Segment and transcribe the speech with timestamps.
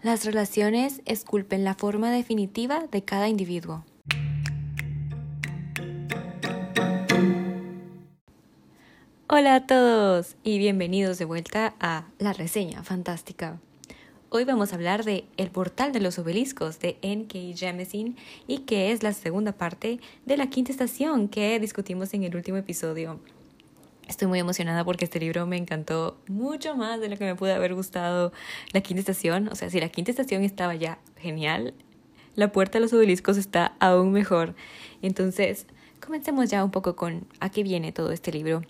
[0.00, 3.84] Las relaciones esculpen la forma definitiva de cada individuo.
[9.28, 13.58] Hola a todos y bienvenidos de vuelta a La Reseña Fantástica.
[14.28, 17.56] Hoy vamos a hablar de El portal de los obeliscos de N.K.
[17.56, 22.36] Jemisin y que es la segunda parte de la quinta estación que discutimos en el
[22.36, 23.18] último episodio.
[24.08, 27.54] Estoy muy emocionada porque este libro me encantó mucho más de lo que me pudo
[27.54, 28.32] haber gustado
[28.72, 29.48] la quinta estación.
[29.48, 31.74] O sea, si la quinta estación estaba ya genial,
[32.34, 34.54] la puerta de los obeliscos está aún mejor.
[35.02, 35.66] Entonces,
[36.04, 38.62] comencemos ya un poco con a qué viene todo este libro.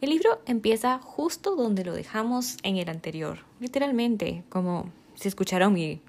[0.00, 6.00] El libro empieza justo donde lo dejamos en el anterior, literalmente, como si escucharon mi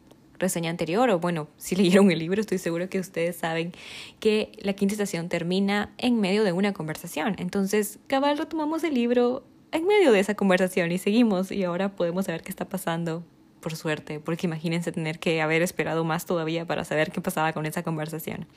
[0.41, 3.71] reseña anterior, o bueno, si leyeron el libro, estoy seguro que ustedes saben
[4.19, 7.35] que la quinta estación termina en medio de una conversación.
[7.37, 12.25] Entonces, cabal, retomamos el libro en medio de esa conversación y seguimos y ahora podemos
[12.25, 13.23] saber qué está pasando,
[13.61, 17.65] por suerte, porque imagínense tener que haber esperado más todavía para saber qué pasaba con
[17.65, 18.47] esa conversación.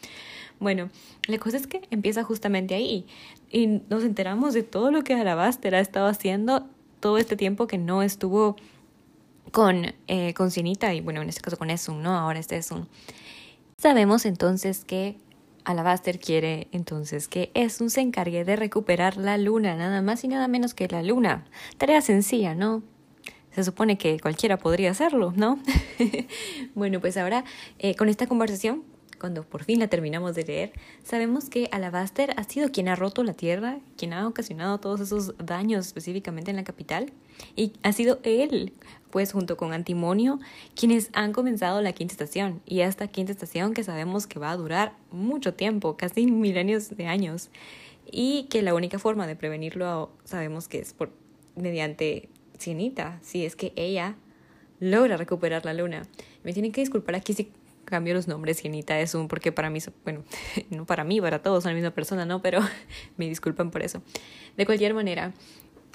[0.58, 0.88] Bueno,
[1.28, 3.06] la cosa es que empieza justamente ahí
[3.50, 6.66] y nos enteramos de todo lo que Alabaster ha estado haciendo
[7.00, 8.56] todo este tiempo que no estuvo
[9.52, 12.16] con, eh, con Cienita y bueno, en este caso con Esun, ¿no?
[12.16, 12.88] Ahora es Esun.
[13.78, 15.16] Sabemos entonces que
[15.64, 20.48] Alabaster quiere entonces que Esun se encargue de recuperar la luna, nada más y nada
[20.48, 21.46] menos que la luna.
[21.78, 22.82] Tarea sencilla, ¿no?
[23.52, 25.58] Se supone que cualquiera podría hacerlo, ¿no?
[26.74, 27.44] bueno, pues ahora
[27.78, 28.82] eh, con esta conversación
[29.18, 33.24] cuando por fin la terminamos de leer, sabemos que Alabaster ha sido quien ha roto
[33.24, 37.12] la Tierra, quien ha ocasionado todos esos daños específicamente en la capital,
[37.56, 38.72] y ha sido él,
[39.10, 40.40] pues junto con Antimonio,
[40.74, 44.56] quienes han comenzado la quinta estación, y esta quinta estación que sabemos que va a
[44.56, 47.50] durar mucho tiempo, casi milenios de años,
[48.10, 51.10] y que la única forma de prevenirlo sabemos que es por
[51.56, 52.28] mediante
[52.58, 54.16] Cienita, si es que ella
[54.80, 56.02] logra recuperar la luna.
[56.42, 57.50] Me tienen que disculpar aquí si
[57.94, 60.24] cambio los nombres, Genita es un, porque para mí, bueno,
[60.70, 62.42] no para mí, para todos son la misma persona, ¿no?
[62.42, 62.58] Pero
[63.16, 64.02] me disculpan por eso.
[64.56, 65.32] De cualquier manera,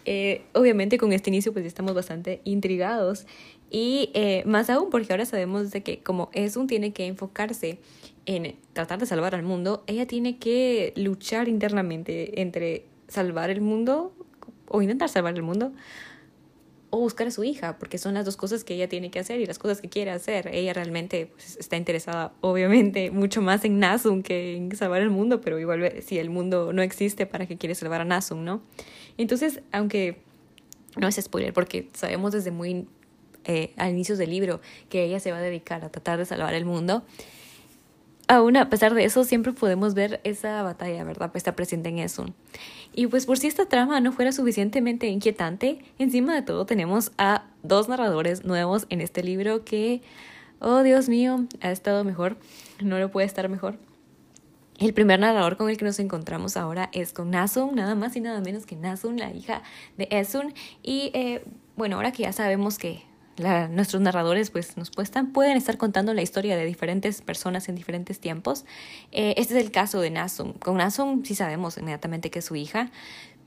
[0.06, 3.26] eh, obviamente con este inicio pues estamos bastante intrigados
[3.70, 7.80] y eh, más aún porque ahora sabemos de que como Esun tiene que enfocarse
[8.26, 14.14] en tratar de salvar al mundo, ella tiene que luchar internamente entre salvar el mundo
[14.70, 15.74] o intentar salvar el mundo
[16.92, 19.40] o buscar a su hija, porque son las dos cosas que ella tiene que hacer
[19.40, 20.50] y las cosas que quiere hacer.
[20.54, 25.42] Ella realmente pues, está interesada, obviamente, mucho más en Nasum que en salvar el mundo,
[25.42, 28.62] pero igual si el mundo no existe, ¿para qué quiere salvar a Nasum, no?
[29.18, 30.18] Entonces, aunque
[30.98, 32.88] no es spoiler, porque sabemos desde muy
[33.46, 36.54] eh, al inicio del libro que ella se va a dedicar a tratar de salvar
[36.54, 37.04] el mundo,
[38.30, 41.32] aún a pesar de eso, siempre podemos ver esa batalla, ¿verdad?
[41.32, 42.28] Pues está presente en eso.
[42.94, 47.46] Y pues por si esta trama no fuera suficientemente inquietante, encima de todo tenemos a
[47.64, 50.02] dos narradores nuevos en este libro que,
[50.60, 52.38] oh Dios mío, ha estado mejor,
[52.82, 53.78] no lo puede estar mejor.
[54.78, 58.22] El primer narrador con el que nos encontramos ahora es con Nasun, nada más y
[58.22, 59.62] nada menos que Nasun, la hija
[59.98, 60.54] de Esun.
[60.84, 61.44] Y eh,
[61.76, 63.09] bueno, ahora que ya sabemos que
[63.40, 68.66] nuestros narradores pues nos pueden estar contando la historia de diferentes personas en diferentes tiempos.
[69.12, 70.54] Eh, este es el caso de Nasum.
[70.54, 72.92] Con Nasum sí sabemos inmediatamente que es su hija,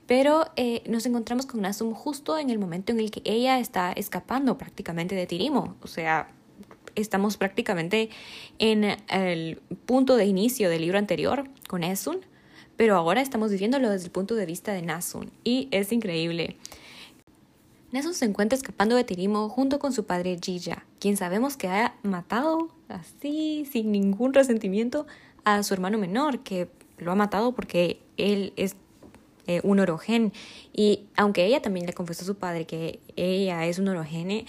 [0.07, 3.91] pero eh, nos encontramos con Nasum justo en el momento en el que ella está
[3.93, 5.75] escapando prácticamente de Tirimo.
[5.81, 6.27] O sea,
[6.95, 8.09] estamos prácticamente
[8.59, 12.19] en el punto de inicio del libro anterior con Esun,
[12.75, 16.57] pero ahora estamos viviéndolo desde el punto de vista de Nasun y es increíble.
[17.93, 21.93] Nessun se encuentra escapando de Tirimo junto con su padre Jija, quien sabemos que ha
[22.01, 25.05] matado así, sin ningún resentimiento,
[25.43, 28.75] a su hermano menor, que lo ha matado porque él es
[29.45, 30.33] eh, un orogen.
[30.73, 34.47] Y aunque ella también le confesó a su padre que ella es un orogene,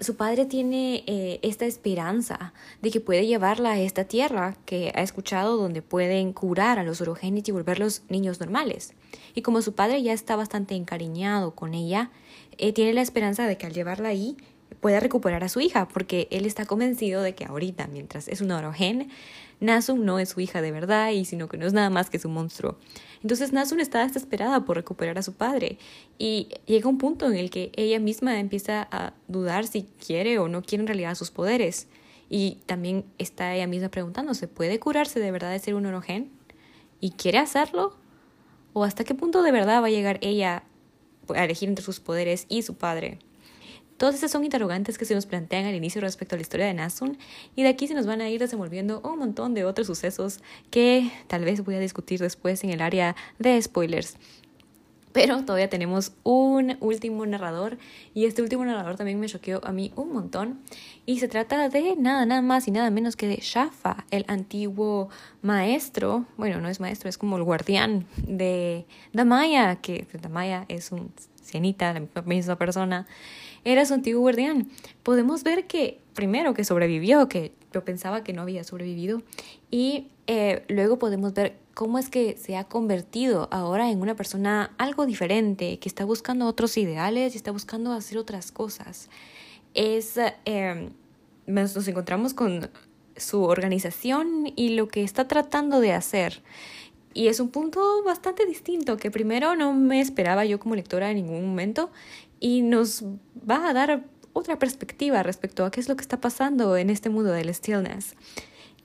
[0.00, 2.52] su padre tiene eh, esta esperanza
[2.82, 7.00] de que puede llevarla a esta tierra que ha escuchado donde pueden curar a los
[7.00, 8.94] orogénitos y volverlos niños normales.
[9.34, 12.10] Y como su padre ya está bastante encariñado con ella,
[12.58, 14.36] eh, tiene la esperanza de que al llevarla ahí
[14.80, 18.50] pueda recuperar a su hija, porque él está convencido de que ahorita, mientras es un
[18.50, 19.08] orogen,
[19.60, 22.18] Nasum no es su hija de verdad y sino que no es nada más que
[22.18, 22.76] su monstruo.
[23.22, 25.78] Entonces Nasum está desesperada por recuperar a su padre
[26.18, 30.48] y llega un punto en el que ella misma empieza a dudar si quiere o
[30.48, 31.88] no quiere en realidad sus poderes.
[32.28, 36.30] Y también está ella misma preguntándose, ¿puede curarse de verdad de ser un orogen?
[37.00, 37.96] ¿Y quiere hacerlo?
[38.72, 40.64] ¿O hasta qué punto de verdad va a llegar ella
[41.34, 43.18] a elegir entre sus poderes y su padre?
[43.96, 46.74] Todas estas son interrogantes que se nos plantean al inicio respecto a la historia de
[46.74, 47.16] Nasun
[47.54, 50.40] y de aquí se nos van a ir desenvolviendo un montón de otros sucesos
[50.70, 54.16] que tal vez voy a discutir después en el área de spoilers.
[55.16, 57.78] Pero todavía tenemos un último narrador
[58.12, 60.60] y este último narrador también me choqueó a mí un montón.
[61.06, 65.08] Y se trata de nada, nada más y nada menos que de Shafa, el antiguo
[65.40, 68.84] maestro, bueno, no es maestro, es como el guardián de
[69.14, 71.10] Damaya, que Damaya es un
[71.42, 73.06] cienita, la misma persona,
[73.66, 74.68] era su antiguo guardián.
[75.02, 79.22] Podemos ver que primero que sobrevivió, que yo pensaba que no había sobrevivido,
[79.70, 84.72] y eh, luego podemos ver cómo es que se ha convertido ahora en una persona
[84.78, 89.10] algo diferente, que está buscando otros ideales y está buscando hacer otras cosas.
[89.74, 90.90] Es, em,
[91.46, 92.70] nos encontramos con
[93.16, 96.40] su organización y lo que está tratando de hacer.
[97.16, 101.16] Y es un punto bastante distinto que primero no me esperaba yo como lectora en
[101.16, 101.90] ningún momento
[102.40, 103.04] y nos
[103.48, 107.08] va a dar otra perspectiva respecto a qué es lo que está pasando en este
[107.08, 108.14] mundo del stillness.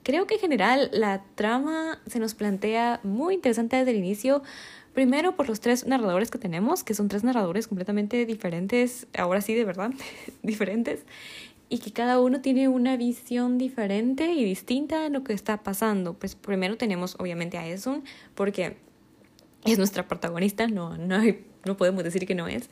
[0.02, 4.42] Creo que en general la trama se nos plantea muy interesante desde el inicio.
[4.94, 9.54] Primero por los tres narradores que tenemos, que son tres narradores completamente diferentes, ahora sí
[9.54, 9.92] de verdad,
[10.42, 11.04] diferentes,
[11.68, 16.14] y que cada uno tiene una visión diferente y distinta de lo que está pasando.
[16.14, 18.04] Pues primero tenemos obviamente a Esun,
[18.34, 18.76] porque
[19.64, 21.22] es nuestra protagonista, no, no,
[21.64, 22.68] no podemos decir que no es.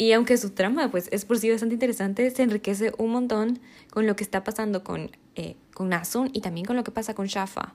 [0.00, 3.58] Y aunque su trama pues, es por sí bastante interesante, se enriquece un montón
[3.90, 7.14] con lo que está pasando con, eh, con Nasun y también con lo que pasa
[7.14, 7.74] con Shafa.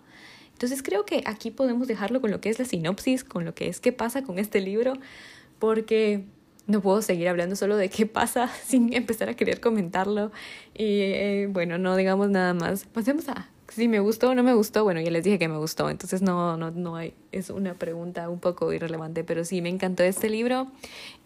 [0.54, 3.68] Entonces creo que aquí podemos dejarlo con lo que es la sinopsis, con lo que
[3.68, 4.94] es qué pasa con este libro,
[5.60, 6.24] porque
[6.66, 10.32] no puedo seguir hablando solo de qué pasa sin empezar a querer comentarlo.
[10.74, 12.86] Y eh, bueno, no digamos nada más.
[12.86, 15.58] Pasemos a si me gustó o no me gustó, bueno, ya les dije que me
[15.58, 19.70] gustó, entonces no, no, no hay, es una pregunta un poco irrelevante, pero sí, me
[19.70, 20.68] encantó este libro.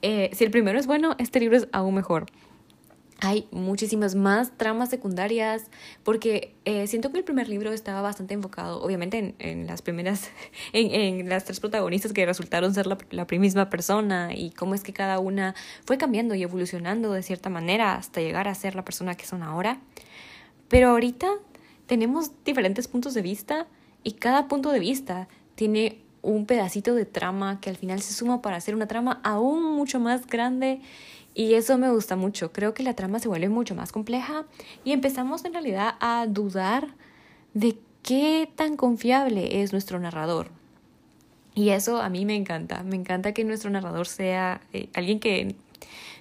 [0.01, 2.25] Eh, si el primero es bueno, este libro es aún mejor.
[3.19, 5.71] Hay muchísimas más tramas secundarias
[6.03, 10.29] porque eh, siento que el primer libro estaba bastante enfocado, obviamente, en, en las primeras,
[10.73, 14.83] en, en, las tres protagonistas que resultaron ser la, la misma persona y cómo es
[14.83, 15.55] que cada una
[15.85, 19.41] fue cambiando y evolucionando de cierta manera hasta llegar a ser la persona que son
[19.41, 19.79] ahora.
[20.67, 21.27] Pero ahorita
[21.87, 23.67] tenemos diferentes puntos de vista
[24.03, 28.41] y cada punto de vista tiene un pedacito de trama que al final se suma
[28.41, 30.81] para hacer una trama aún mucho más grande
[31.33, 32.51] y eso me gusta mucho.
[32.51, 34.45] Creo que la trama se vuelve mucho más compleja
[34.83, 36.95] y empezamos en realidad a dudar
[37.53, 40.49] de qué tan confiable es nuestro narrador.
[41.53, 42.83] Y eso a mí me encanta.
[42.83, 45.55] Me encanta que nuestro narrador sea eh, alguien que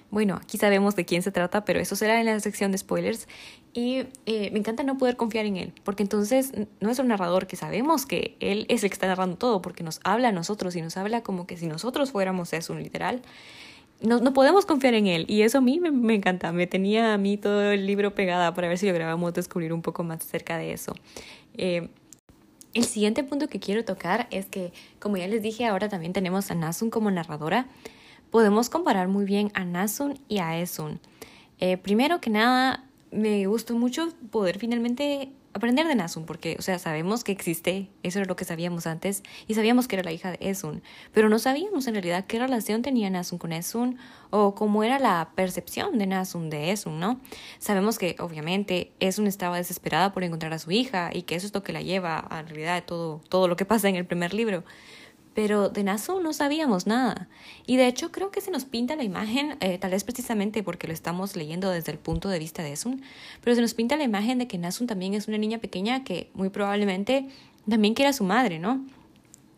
[0.09, 3.27] bueno, aquí sabemos de quién se trata, pero eso será en la sección de spoilers.
[3.73, 7.45] Y eh, me encanta no poder confiar en él, porque entonces no es un narrador
[7.45, 10.75] que sabemos que él es el que está narrando todo, porque nos habla a nosotros
[10.75, 13.21] y nos habla como que si nosotros fuéramos eso, literal.
[14.01, 16.51] No, no podemos confiar en él y eso a mí me, me, encanta.
[16.51, 20.03] Me tenía a mí todo el libro pegada para ver si lográbamos descubrir un poco
[20.03, 20.93] más acerca de eso.
[21.57, 21.89] Eh,
[22.73, 26.51] el siguiente punto que quiero tocar es que, como ya les dije, ahora también tenemos
[26.51, 27.67] a Nasun como narradora
[28.31, 30.99] podemos comparar muy bien a Nasun y a Esun.
[31.59, 36.79] Eh, primero que nada, me gustó mucho poder finalmente aprender de Nasun, porque, o sea,
[36.79, 40.31] sabemos que existe, eso era lo que sabíamos antes, y sabíamos que era la hija
[40.31, 40.83] de Esun,
[41.13, 43.97] pero no sabíamos en realidad qué relación tenía Nasun con Esun
[44.29, 47.19] o cómo era la percepción de Nasun de Esun, ¿no?
[47.59, 51.53] Sabemos que, obviamente, Esun estaba desesperada por encontrar a su hija y que eso es
[51.53, 54.33] lo que la lleva a en realidad todo, todo lo que pasa en el primer
[54.33, 54.63] libro,
[55.37, 57.27] pero de Nasu no sabíamos nada.
[57.67, 60.87] Y de hecho creo que se nos pinta la imagen, eh, tal vez precisamente porque
[60.87, 63.03] lo estamos leyendo desde el punto de vista de Esun,
[63.43, 66.31] pero se nos pinta la imagen de que Nasun también es una niña pequeña que
[66.33, 67.27] muy probablemente
[67.69, 68.83] también quiere a su madre, ¿no?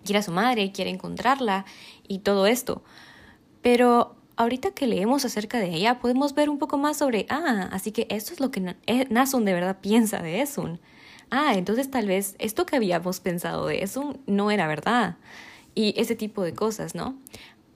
[0.03, 1.63] Quiere a su madre, quiere encontrarla
[2.09, 2.83] y todo esto.
[3.61, 7.93] Pero ahorita que leemos acerca de ella, podemos ver un poco más sobre, ah, así
[7.93, 10.81] que esto es lo que eh, Nasun de verdad piensa de Esun.
[11.31, 15.15] Ah, entonces tal vez esto que habíamos pensado de Esun no era verdad
[15.75, 17.15] y ese tipo de cosas, ¿no?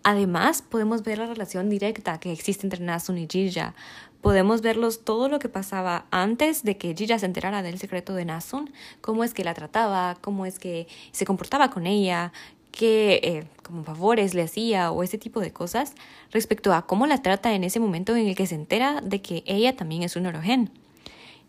[0.03, 3.73] Además, podemos ver la relación directa que existe entre Nasun y Jija.
[4.21, 8.25] Podemos verlos todo lo que pasaba antes de que Jija se enterara del secreto de
[8.25, 8.71] Nasun,
[9.01, 12.33] cómo es que la trataba, cómo es que se comportaba con ella,
[12.71, 15.93] qué eh, como favores le hacía o ese tipo de cosas,
[16.31, 19.43] respecto a cómo la trata en ese momento en el que se entera de que
[19.45, 20.69] ella también es un orogen.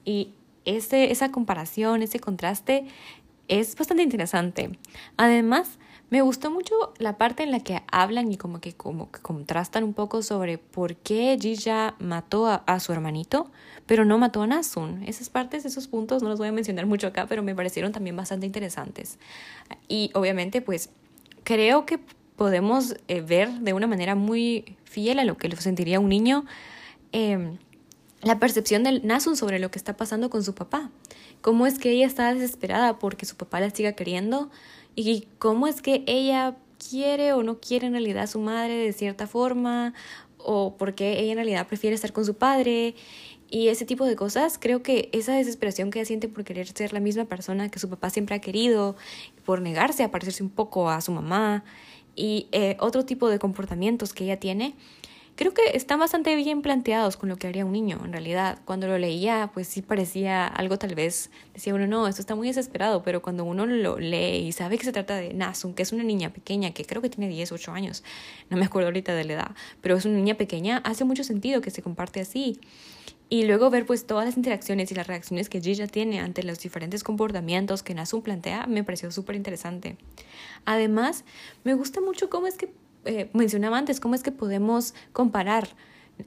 [0.04, 0.30] Y
[0.64, 2.86] ese, esa comparación, ese contraste
[3.48, 4.78] es bastante interesante.
[5.16, 5.78] Además,
[6.14, 9.82] me gustó mucho la parte en la que hablan y como que, como que contrastan
[9.82, 13.50] un poco sobre por qué Jija mató a, su hermanito,
[13.86, 15.02] pero no mató a Nasun.
[15.08, 18.14] Esas partes, esos puntos, no los voy a mencionar mucho acá, pero me parecieron también
[18.14, 19.18] bastante interesantes.
[19.88, 20.90] Y obviamente, pues,
[21.42, 21.98] creo que
[22.36, 26.44] podemos eh, ver de una manera muy fiel a lo que lo sentiría un niño
[27.10, 27.58] eh,
[28.22, 30.90] la percepción de Nasun sobre lo que está pasando con su papá.
[31.40, 34.50] Cómo es que ella está desesperada porque su papá la siga queriendo
[34.94, 36.56] y cómo es que ella
[36.90, 39.94] quiere o no quiere en realidad a su madre de cierta forma
[40.38, 42.94] o por qué ella en realidad prefiere estar con su padre
[43.50, 46.92] y ese tipo de cosas, creo que esa desesperación que ella siente por querer ser
[46.92, 48.96] la misma persona que su papá siempre ha querido,
[49.44, 51.62] por negarse a parecerse un poco a su mamá
[52.16, 54.74] y eh, otro tipo de comportamientos que ella tiene,
[55.36, 58.58] creo que están bastante bien planteados con lo que haría un niño, en realidad.
[58.64, 62.48] Cuando lo leía, pues sí parecía algo tal vez, decía uno, no, esto está muy
[62.48, 65.92] desesperado, pero cuando uno lo lee y sabe que se trata de Nasun, que es
[65.92, 68.04] una niña pequeña, que creo que tiene 10, 8 años,
[68.50, 69.50] no me acuerdo ahorita de la edad,
[69.80, 72.60] pero es una niña pequeña, hace mucho sentido que se comparte así.
[73.30, 76.60] Y luego ver pues todas las interacciones y las reacciones que Gilla tiene ante los
[76.60, 79.96] diferentes comportamientos que Nasun plantea me pareció súper interesante.
[80.66, 81.24] Además,
[81.64, 82.72] me gusta mucho cómo es que
[83.04, 85.68] eh, mencionaba antes, cómo es que podemos comparar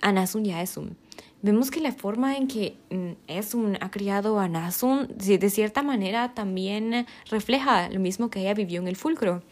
[0.01, 0.97] a Nasun y a Esun.
[1.41, 6.33] Vemos que la forma en que mm, Esun ha criado a Nasun, de cierta manera,
[6.33, 9.43] también refleja lo mismo que ella vivió en el fulcro.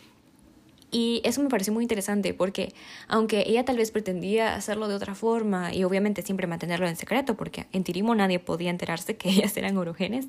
[0.91, 2.73] Y eso me pareció muy interesante porque
[3.07, 7.35] aunque ella tal vez pretendía hacerlo de otra forma y obviamente siempre mantenerlo en secreto
[7.35, 10.27] porque en Tirimo nadie podía enterarse que ellas eran orogenes,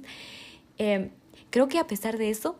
[0.78, 1.10] eh,
[1.50, 2.56] creo que a pesar de eso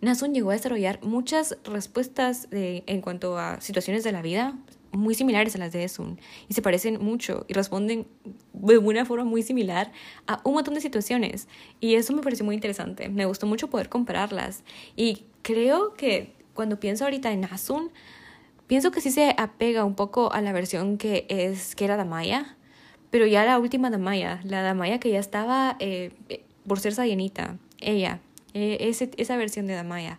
[0.00, 4.56] Nasun llegó a desarrollar muchas respuestas en cuanto a situaciones de la vida
[4.92, 8.06] muy similares a las de Esun y se parecen mucho y responden
[8.52, 9.92] de una forma muy similar
[10.26, 11.48] a un montón de situaciones
[11.80, 13.08] y eso me pareció muy interesante.
[13.08, 14.62] Me gustó mucho poder compararlas
[14.96, 17.90] y creo que cuando pienso ahorita en Nasun,
[18.66, 22.56] pienso que sí se apega un poco a la versión que es que era Damaya,
[23.10, 26.12] pero ya la última Damaya, la Damaya que ya estaba eh,
[26.66, 28.20] por ser Sayenita, ella
[28.58, 30.18] eh, esa versión de Damaya.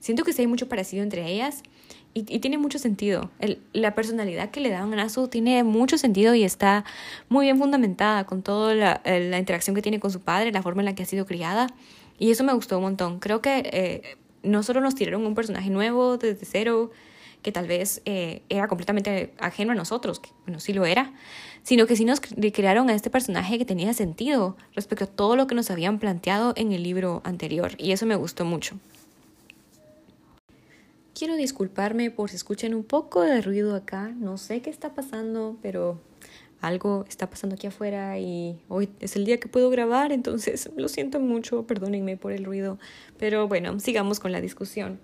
[0.00, 1.62] Siento que sí hay mucho parecido entre ellas
[2.14, 3.30] y, tiene mucho sentido.
[3.72, 6.84] la personalidad que le da a Nasu tiene mucho sentido y está
[7.28, 10.82] muy bien fundamentada con toda la, la, interacción que tiene con su padre, la forma
[10.82, 11.66] en la que ha sido criada.
[12.18, 13.18] Y eso me gustó un montón.
[13.18, 16.92] Creo que eh, no solo nos tiraron un personaje nuevo desde cero,
[17.42, 21.12] que tal vez eh, era completamente ajeno a nosotros, que bueno, sí lo era,
[21.64, 25.48] sino que sí nos crearon a este personaje que tenía sentido respecto a todo lo
[25.48, 28.76] que nos habían planteado en el libro anterior, y eso me gustó mucho.
[31.14, 35.56] Quiero disculparme por si escuchan un poco de ruido acá, no sé qué está pasando,
[35.62, 36.00] pero
[36.60, 40.88] algo está pasando aquí afuera y hoy es el día que puedo grabar, entonces lo
[40.88, 42.78] siento mucho, perdónenme por el ruido,
[43.18, 44.98] pero bueno, sigamos con la discusión.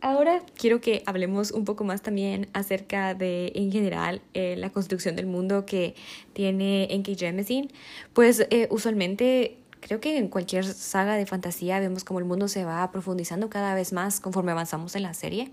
[0.00, 5.16] Ahora quiero que hablemos un poco más también acerca de, en general, eh, la construcción
[5.16, 5.96] del mundo que
[6.34, 7.68] tiene Enki Jemisin.
[8.12, 12.64] Pues eh, usualmente creo que en cualquier saga de fantasía vemos como el mundo se
[12.64, 15.50] va profundizando cada vez más conforme avanzamos en la serie.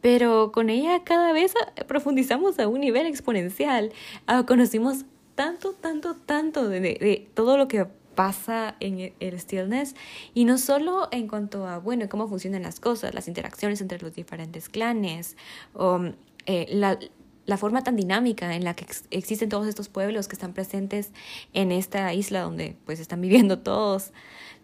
[0.00, 1.54] Pero con ella cada vez
[1.88, 3.92] profundizamos a un nivel exponencial.
[4.26, 9.94] Ah, conocimos tanto, tanto, tanto de, de todo lo que pasa en e-, el stillness.
[10.34, 14.14] Y no solo en cuanto a bueno cómo funcionan las cosas las interacciones entre los
[14.14, 15.36] diferentes clanes
[15.74, 16.00] o
[16.46, 16.98] eh, la,
[17.46, 21.10] la forma tan dinámica en la que existen todos estos pueblos que están presentes
[21.52, 24.12] en esta isla donde pues están viviendo todos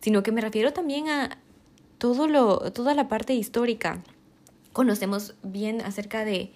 [0.01, 1.39] sino que me refiero también a
[1.99, 4.03] todo lo toda la parte histórica.
[4.73, 6.53] Conocemos bien acerca de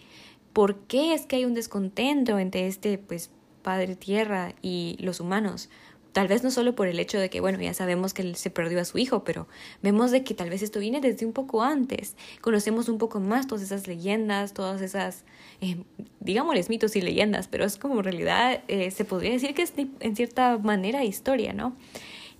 [0.53, 3.31] por qué es que hay un descontento entre este pues
[3.63, 5.71] padre tierra y los humanos
[6.13, 8.51] Tal vez no solo por el hecho de que, bueno, ya sabemos que él se
[8.51, 9.49] perdió a su hijo, pero
[9.83, 12.17] vemos de que tal vez esto viene desde un poco antes.
[12.41, 15.25] Conocemos un poco más todas esas leyendas, todas esas,
[15.61, 15.79] eh,
[16.21, 19.73] digámosles mitos y leyendas, pero es como en realidad eh, se podría decir que es
[19.77, 21.75] en cierta manera historia, ¿no?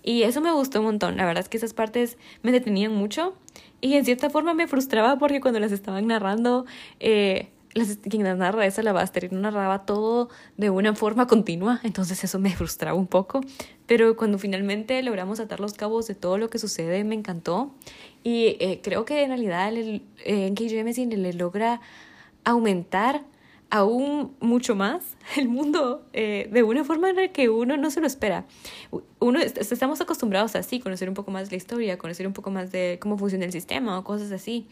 [0.03, 1.17] Y eso me gustó un montón.
[1.17, 3.35] La verdad es que esas partes me detenían mucho
[3.81, 6.65] y en cierta forma me frustraba porque cuando las estaban narrando,
[6.99, 8.93] eh, quien las narra esa la
[9.31, 13.41] no narraba todo de una forma continua, entonces eso me frustraba un poco,
[13.87, 17.73] pero cuando finalmente logramos atar los cabos de todo lo que sucede me encantó.
[18.23, 21.81] Y eh, creo que en realidad el, eh, en KJ le logra
[22.45, 23.23] aumentar
[23.69, 27.99] aún mucho más el mundo eh, de una forma en la que uno no se
[27.99, 28.45] lo espera.
[29.19, 32.99] Uno estamos acostumbrados así, conocer un poco más la historia, conocer un poco más de
[33.01, 34.67] cómo funciona el sistema o cosas así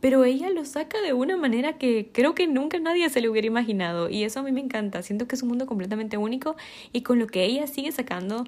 [0.00, 3.46] pero ella lo saca de una manera que creo que nunca nadie se le hubiera
[3.46, 6.56] imaginado y eso a mí me encanta, siento que es un mundo completamente único
[6.92, 8.44] y con lo que ella sigue sacando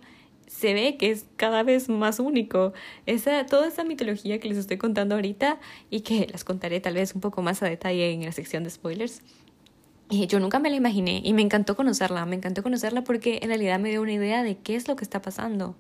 [0.52, 2.72] se ve que es cada vez más único.
[3.06, 5.58] Esa, toda esa mitología que les estoy contando ahorita
[5.90, 8.70] y que las contaré tal vez un poco más a detalle en la sección de
[8.70, 9.22] spoilers,
[10.26, 13.80] yo nunca me la imaginé y me encantó conocerla, me encantó conocerla porque en realidad
[13.80, 15.74] me dio una idea de qué es lo que está pasando.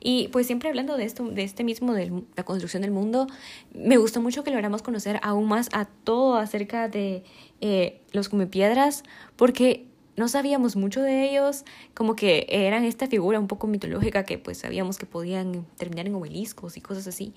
[0.00, 3.26] Y pues siempre hablando de esto, de este mismo, de la construcción del mundo,
[3.72, 7.24] me gustó mucho que logramos conocer aún más a todo acerca de
[7.60, 9.04] eh, los piedras
[9.36, 11.64] porque no sabíamos mucho de ellos,
[11.94, 16.14] como que eran esta figura un poco mitológica que pues sabíamos que podían terminar en
[16.14, 17.32] obeliscos y cosas así.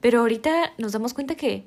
[0.00, 1.64] Pero ahorita nos damos cuenta que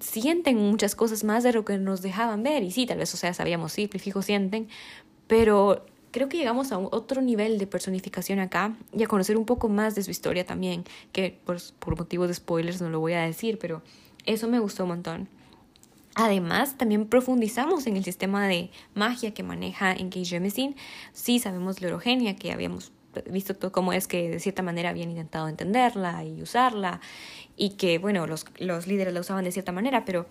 [0.00, 2.62] sienten muchas cosas más de lo que nos dejaban ver.
[2.62, 4.68] Y sí, tal vez, o sea, sabíamos, sí, fijo sienten,
[5.26, 9.68] pero creo que llegamos a otro nivel de personificación acá y a conocer un poco
[9.68, 13.22] más de su historia también, que por, por motivos de spoilers no lo voy a
[13.22, 13.82] decir, pero
[14.26, 15.28] eso me gustó un montón.
[16.14, 20.76] Además, también profundizamos en el sistema de magia que maneja en Kei Jemisin.
[21.14, 22.92] Sí sabemos la orogenia, que habíamos
[23.30, 27.00] visto cómo es que de cierta manera habían intentado entenderla y usarla
[27.56, 30.26] y que, bueno, los, los líderes la usaban de cierta manera, pero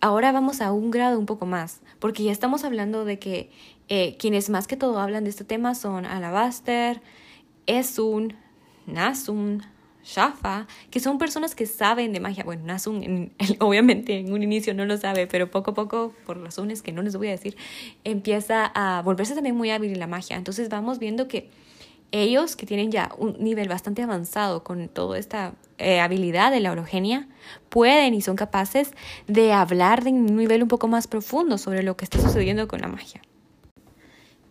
[0.00, 3.50] ahora vamos a un grado un poco más, porque ya estamos hablando de que
[3.88, 7.00] eh, quienes más que todo hablan de este tema son Alabaster,
[7.66, 8.34] Esun,
[8.86, 9.62] Nasun,
[10.04, 12.44] Shafa, que son personas que saben de magia.
[12.44, 16.82] Bueno, Nasun obviamente en un inicio no lo sabe, pero poco a poco, por razones
[16.82, 17.56] que no les voy a decir,
[18.04, 20.36] empieza a volverse también muy hábil en la magia.
[20.36, 21.50] Entonces vamos viendo que
[22.12, 26.72] ellos que tienen ya un nivel bastante avanzado con toda esta eh, habilidad de la
[26.72, 27.28] orogenia,
[27.68, 28.92] pueden y son capaces
[29.26, 32.80] de hablar de un nivel un poco más profundo sobre lo que está sucediendo con
[32.80, 33.20] la magia.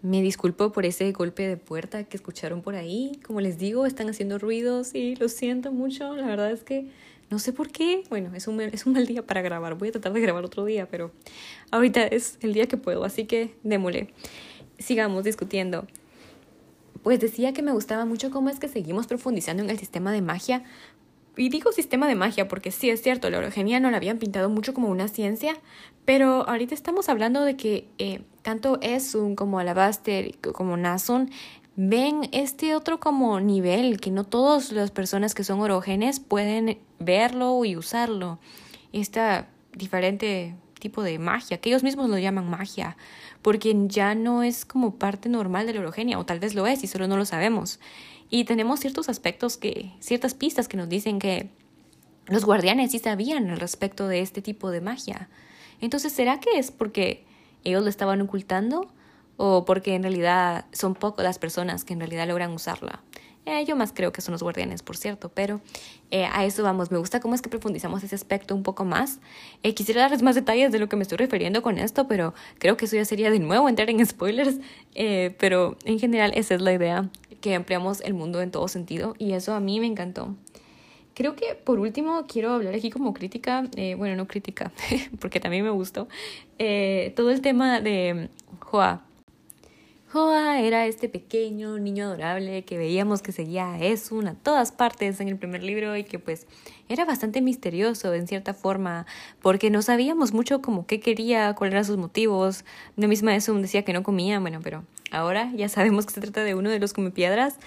[0.02, 3.20] Me disculpo por ese golpe de puerta que escucharon por ahí.
[3.26, 6.16] Como les digo, están haciendo ruidos y lo siento mucho.
[6.16, 6.92] La verdad es que
[7.32, 8.04] no sé por qué.
[8.10, 9.74] Bueno, es un, es un mal día para grabar.
[9.74, 11.12] Voy a tratar de grabar otro día, pero
[11.72, 14.14] ahorita es el día que puedo, así que démosle.
[14.78, 15.88] Sigamos discutiendo
[17.06, 20.24] pues decía que me gustaba mucho cómo es que seguimos profundizando en el sistema de
[20.24, 20.64] magia.
[21.38, 24.50] Y digo sistema de magia porque sí es cierto, la orogenia no la habían pintado
[24.50, 25.56] mucho como una ciencia,
[26.04, 31.30] pero ahorita estamos hablando de que eh, tanto Esun como Alabaster como Nasun
[31.76, 37.64] ven este otro como nivel, que no todas las personas que son orogenes pueden verlo
[37.66, 38.40] y usarlo.
[38.94, 42.98] Esta diferente tipo de magia, que ellos mismos lo llaman magia,
[43.46, 46.84] porque ya no es como parte normal de la orogenia, o tal vez lo es
[46.84, 47.80] y solo no lo sabemos.
[48.28, 51.52] Y tenemos ciertos aspectos que, ciertas pistas que nos dicen que
[52.26, 55.30] los guardianes sí sabían al respecto de este tipo de magia.
[55.80, 57.24] Entonces, ¿será que es porque
[57.64, 58.92] ellos lo estaban ocultando?
[59.38, 63.04] ¿O porque en realidad son pocas las personas que en realidad logran usarla?
[63.46, 65.62] Eh, yo más creo que son los guardianes, por cierto, pero
[66.10, 66.90] eh, a eso vamos.
[66.90, 69.20] Me gusta cómo es que profundizamos ese aspecto un poco más.
[69.62, 72.76] Eh, quisiera darles más detalles de lo que me estoy refiriendo con esto, pero creo
[72.76, 74.58] que eso ya sería de nuevo entrar en spoilers.
[75.38, 77.10] pero en general esa es la idea,
[77.42, 80.36] que ampliamos el mundo en todo sentido y eso a mí me encantó.
[81.14, 84.72] Creo que por último quiero hablar aquí como crítica, bueno, no crítica,
[85.20, 86.08] porque también me gustó,
[87.16, 88.30] todo el tema de
[88.60, 89.05] Joa
[90.16, 95.20] Joa era este pequeño niño adorable que veíamos que seguía a Esun a todas partes
[95.20, 96.48] en el primer libro y que pues
[96.88, 99.06] era bastante misterioso en cierta forma
[99.42, 102.64] porque no sabíamos mucho como qué quería, cuáles eran sus motivos.
[102.96, 106.46] La misma Esun decía que no comía, bueno, pero ahora ya sabemos que se trata
[106.46, 107.58] de uno de los piedras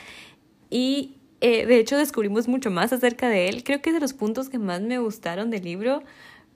[0.70, 3.62] y eh, de hecho descubrimos mucho más acerca de él.
[3.62, 6.02] Creo que de los puntos que más me gustaron del libro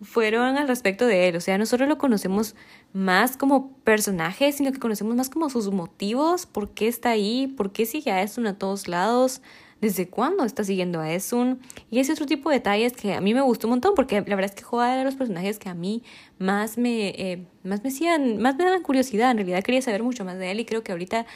[0.02, 1.36] fueron al respecto de él.
[1.36, 2.54] O sea, no solo lo conocemos
[2.92, 7.72] más como personaje, sino que conocemos más como sus motivos, por qué está ahí, por
[7.72, 9.42] qué sigue a Esun a todos lados,
[9.80, 11.60] desde cuándo está siguiendo a Esun.
[11.90, 14.36] Y ese otro tipo de detalles que a mí me gustó un montón, porque la
[14.36, 16.02] verdad es que Joa era de los personajes que a mí
[16.38, 19.30] más me, eh, más me hacían, más me daban curiosidad.
[19.30, 21.26] En realidad quería saber mucho más de él y creo que ahorita...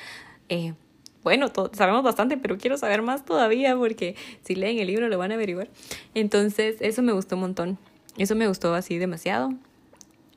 [0.49, 0.75] Eh,
[1.23, 5.33] bueno, sabemos bastante, pero quiero saber más todavía porque si leen el libro lo van
[5.33, 5.69] a averiguar.
[6.15, 7.79] Entonces, eso me gustó un montón.
[8.19, 9.53] Eso me gustó así demasiado.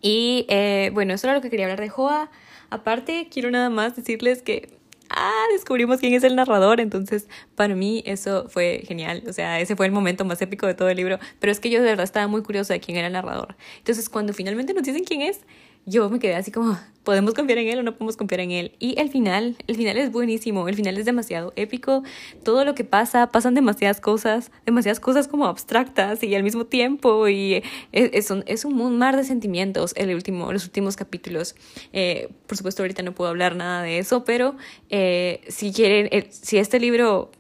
[0.02, 2.30] Y eh, bueno, eso era lo que quería hablar de Joa.
[2.70, 8.04] Aparte, quiero nada más decirles que ah, descubrimos quién es el narrador, entonces para mí
[8.06, 11.20] eso fue genial, o sea, ese fue el momento más épico de todo el libro,
[11.40, 13.56] pero es que yo de verdad estaba muy curiosa de quién era el narrador.
[13.80, 15.42] Entonces, cuando finalmente nos dicen quién es,
[15.86, 18.76] yo me quedé así como, ¿podemos confiar en él o no podemos confiar en él?
[18.80, 22.04] Y el final, el final es buenísimo, el final es demasiado épico,
[22.44, 27.28] todo lo que pasa, pasan demasiadas cosas, demasiadas cosas como abstractas y al mismo tiempo,
[27.28, 31.56] y es, un, es un mar de sentimientos el último, los últimos capítulos.
[31.94, 34.56] Eh, por supuesto, ahorita no puedo hablar nada de eso, pero
[34.90, 37.32] eh, si quieren, eh, si este libro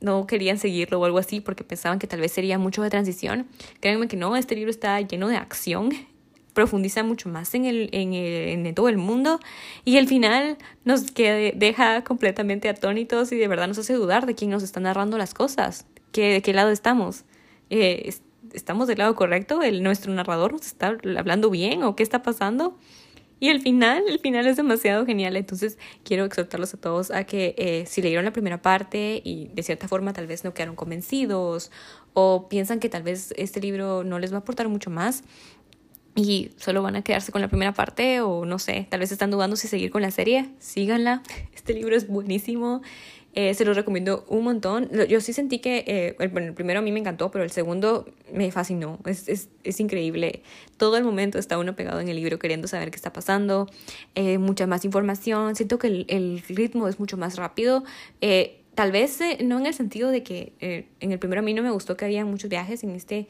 [0.00, 3.46] no querían seguirlo o algo así porque pensaban que tal vez sería mucho de transición.
[3.80, 5.90] Créanme que no, este libro está lleno de acción
[6.54, 9.40] profundiza mucho más en, el, en, en todo el mundo
[9.84, 14.34] y al final nos que deja completamente atónitos y de verdad nos hace dudar de
[14.34, 17.24] quién nos está narrando las cosas, que, de qué lado estamos.
[17.70, 18.14] Eh,
[18.52, 19.62] ¿Estamos del lado correcto?
[19.62, 22.78] ¿El, ¿Nuestro narrador está hablando bien o qué está pasando?
[23.40, 25.36] Y el final, el final es demasiado genial.
[25.36, 29.62] Entonces quiero exhortarlos a todos a que eh, si leyeron la primera parte y de
[29.62, 31.70] cierta forma tal vez no quedaron convencidos
[32.14, 35.24] o piensan que tal vez este libro no les va a aportar mucho más,
[36.14, 39.30] y solo van a quedarse con la primera parte o no sé, tal vez están
[39.30, 41.22] dudando si seguir con la serie, síganla.
[41.54, 42.82] Este libro es buenísimo
[43.36, 44.88] Eh, se lo recomiendo un montón.
[45.08, 48.06] Yo sí sentí que, eh, el, el primero a mí me encantó, pero el segundo
[48.32, 49.00] me fascinó.
[49.06, 50.42] Es, es, es, increíble.
[50.76, 53.68] Todo el momento está uno pegado en el libro queriendo saber qué está pasando.
[54.14, 55.56] Eh, mucha más información.
[55.56, 57.82] Siento que el, el ritmo es mucho más rápido.
[58.20, 60.52] Eh, tal vez no en el sentido de que
[61.00, 62.84] en el primero a mí no me gustó que había muchos viajes.
[62.84, 63.26] En este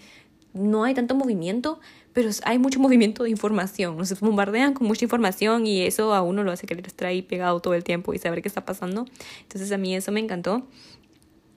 [0.55, 1.81] no hay tanto movimiento,
[2.15, 3.99] pero hay mucho movimiento de información.
[3.99, 7.61] Nos bombardean con mucha información y eso a uno lo hace querer estar ahí pegado
[7.61, 9.05] todo el tiempo y saber qué está pasando.
[9.43, 10.67] Entonces a mí eso me encantó.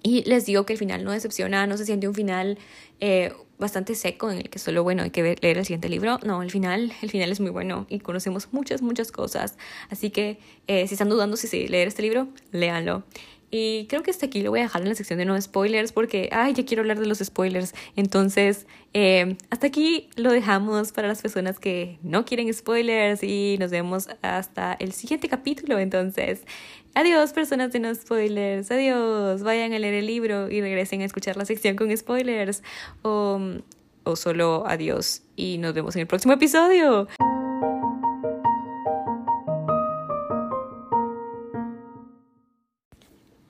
[0.04, 2.58] Y les digo que el final no decepciona, no se siente un final
[3.00, 6.20] eh, bastante seco en el que solo, bueno, hay que leer el siguiente libro.
[6.26, 9.58] No, el final, el final es muy bueno y conocemos muchas, muchas cosas.
[9.90, 13.04] Así que eh, si están dudando si leer este libro, léanlo.
[13.50, 15.94] Y creo que hasta aquí lo voy a dejar en la sección de no spoilers
[15.94, 17.74] porque, ay, ya quiero hablar de los spoilers.
[17.96, 23.72] Entonces, eh, hasta aquí lo dejamos para las personas que no quieren spoilers y nos
[23.72, 25.80] vemos hasta el siguiente capítulo.
[25.80, 26.42] Entonces,
[26.94, 31.38] adiós personas de no spoilers, adiós, vayan a leer el libro y regresen a escuchar
[31.38, 32.64] la sección con spoilers
[33.02, 33.40] o,
[34.04, 37.08] o solo adiós y nos vemos en el próximo episodio.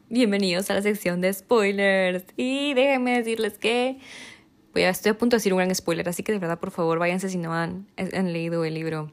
[0.09, 2.23] Bienvenidos a la sección de spoilers.
[2.37, 3.99] Y déjenme decirles que
[4.73, 6.71] voy a, estoy a punto de decir un gran spoiler, así que de verdad, por
[6.71, 9.11] favor, váyanse si no han, leído el libro.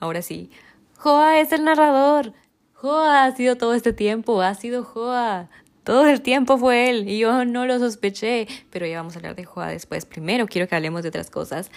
[0.00, 0.50] Ahora sí.
[0.96, 2.32] Joa es el narrador.
[2.72, 5.48] Joa ha sido todo este tiempo, ha sido Joa.
[5.84, 9.36] Todo el tiempo fue él y yo no lo sospeché, pero ya vamos a hablar
[9.36, 10.06] de Joa después.
[10.06, 11.70] Primero quiero que hablemos de otras cosas.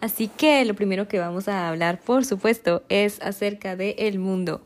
[0.00, 4.60] Así que lo primero que vamos a hablar, por supuesto, es acerca del el mundo.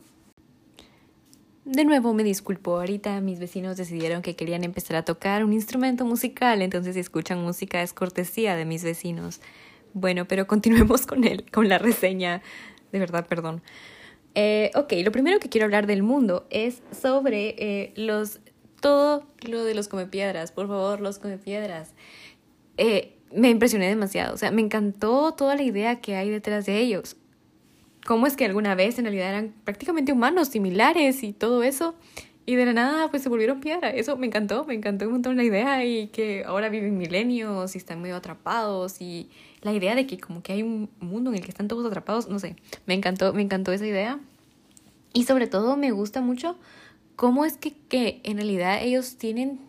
[1.65, 6.03] De nuevo me disculpo, ahorita mis vecinos decidieron que querían empezar a tocar un instrumento
[6.03, 9.39] musical, entonces si escuchan música es cortesía de mis vecinos.
[9.93, 12.41] Bueno, pero continuemos con él, con la reseña.
[12.91, 13.61] De verdad, perdón.
[14.35, 18.41] Eh, ok, lo primero que quiero hablar del mundo es sobre eh, los
[18.81, 20.51] todo lo de los comepiedras.
[20.51, 21.93] Por favor, los comepiedras.
[22.75, 24.33] Eh, me impresioné demasiado.
[24.33, 27.15] O sea, me encantó toda la idea que hay detrás de ellos
[28.05, 31.95] cómo es que alguna vez en realidad eran prácticamente humanos, similares y todo eso.
[32.45, 33.89] Y de la nada, pues se volvieron piedra.
[33.89, 37.77] Eso me encantó, me encantó un montón la idea y que ahora viven milenios y
[37.77, 39.29] están medio atrapados y
[39.61, 42.27] la idea de que como que hay un mundo en el que están todos atrapados,
[42.27, 44.19] no sé, me encantó, me encantó esa idea.
[45.13, 46.57] Y sobre todo me gusta mucho
[47.15, 49.59] cómo es que, que en realidad ellos tienen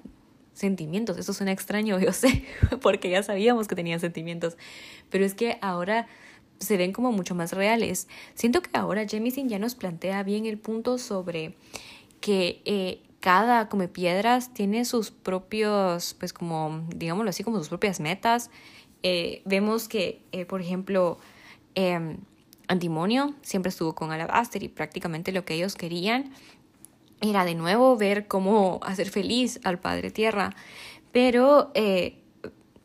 [0.52, 1.16] sentimientos.
[1.18, 2.44] Eso suena extraño, yo sé,
[2.82, 4.56] porque ya sabíamos que tenían sentimientos.
[5.10, 6.08] Pero es que ahora
[6.58, 8.08] se ven como mucho más reales.
[8.34, 11.56] Siento que ahora Jemisin ya nos plantea bien el punto sobre
[12.20, 18.00] que eh, cada come piedras tiene sus propios, pues como, digámoslo así, como sus propias
[18.00, 18.50] metas.
[19.02, 21.18] Eh, vemos que, eh, por ejemplo,
[21.74, 22.18] em,
[22.68, 26.32] Antimonio siempre estuvo con Alabaster y prácticamente lo que ellos querían
[27.20, 30.54] era de nuevo ver cómo hacer feliz al Padre Tierra.
[31.12, 31.70] Pero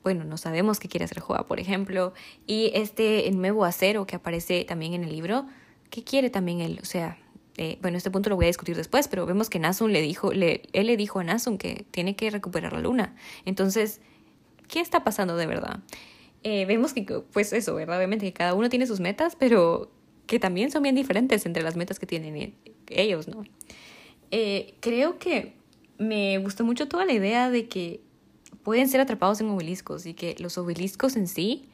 [0.09, 2.13] bueno, no sabemos qué quiere hacer Joa, por ejemplo,
[2.47, 5.45] y este nuevo acero que aparece también en el libro,
[5.91, 6.79] ¿qué quiere también él?
[6.81, 7.19] O sea,
[7.57, 10.33] eh, bueno, este punto lo voy a discutir después, pero vemos que Nasun le dijo,
[10.33, 13.15] le, él le dijo a Nasun que tiene que recuperar la luna.
[13.45, 14.01] Entonces,
[14.67, 15.77] ¿qué está pasando de verdad?
[16.41, 17.97] Eh, vemos que, pues eso, ¿verdad?
[17.97, 19.91] Obviamente que cada uno tiene sus metas, pero
[20.25, 22.55] que también son bien diferentes entre las metas que tienen
[22.87, 23.43] ellos, ¿no?
[24.31, 25.53] Eh, creo que
[25.99, 28.01] me gustó mucho toda la idea de que
[28.69, 31.67] pueden ser atrapados en obeliscos y que los obeliscos en sí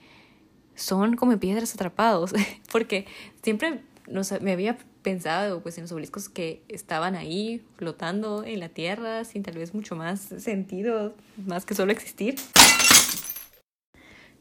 [0.75, 2.31] son como piedras atrapados,
[2.71, 3.05] porque
[3.43, 8.69] siempre no me había pensado pues en los obeliscos que estaban ahí flotando en la
[8.69, 11.13] tierra sin tal vez mucho más sentido,
[11.45, 12.35] más que solo existir.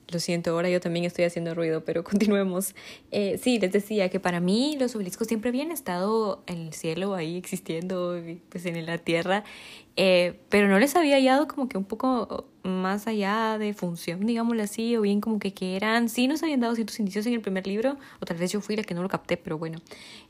[0.08, 2.76] Lo siento, ahora yo también estoy haciendo ruido, pero continuemos.
[3.10, 7.14] Eh, sí, les decía que para mí los obeliscos siempre habían estado en el cielo,
[7.14, 9.42] ahí existiendo, pues en la tierra,
[9.96, 14.62] eh, pero no les había hallado como que un poco más allá de función, digámoslo
[14.62, 17.40] así, o bien como que, que eran, sí nos habían dado ciertos indicios en el
[17.40, 19.78] primer libro, o tal vez yo fui la que no lo capté, pero bueno,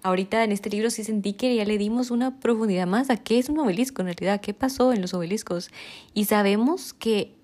[0.02, 3.38] ahorita en este libro sí sentí que ya le dimos una profundidad más a qué
[3.38, 5.70] es un obelisco en realidad, qué pasó en los obeliscos,
[6.12, 7.34] y sabemos que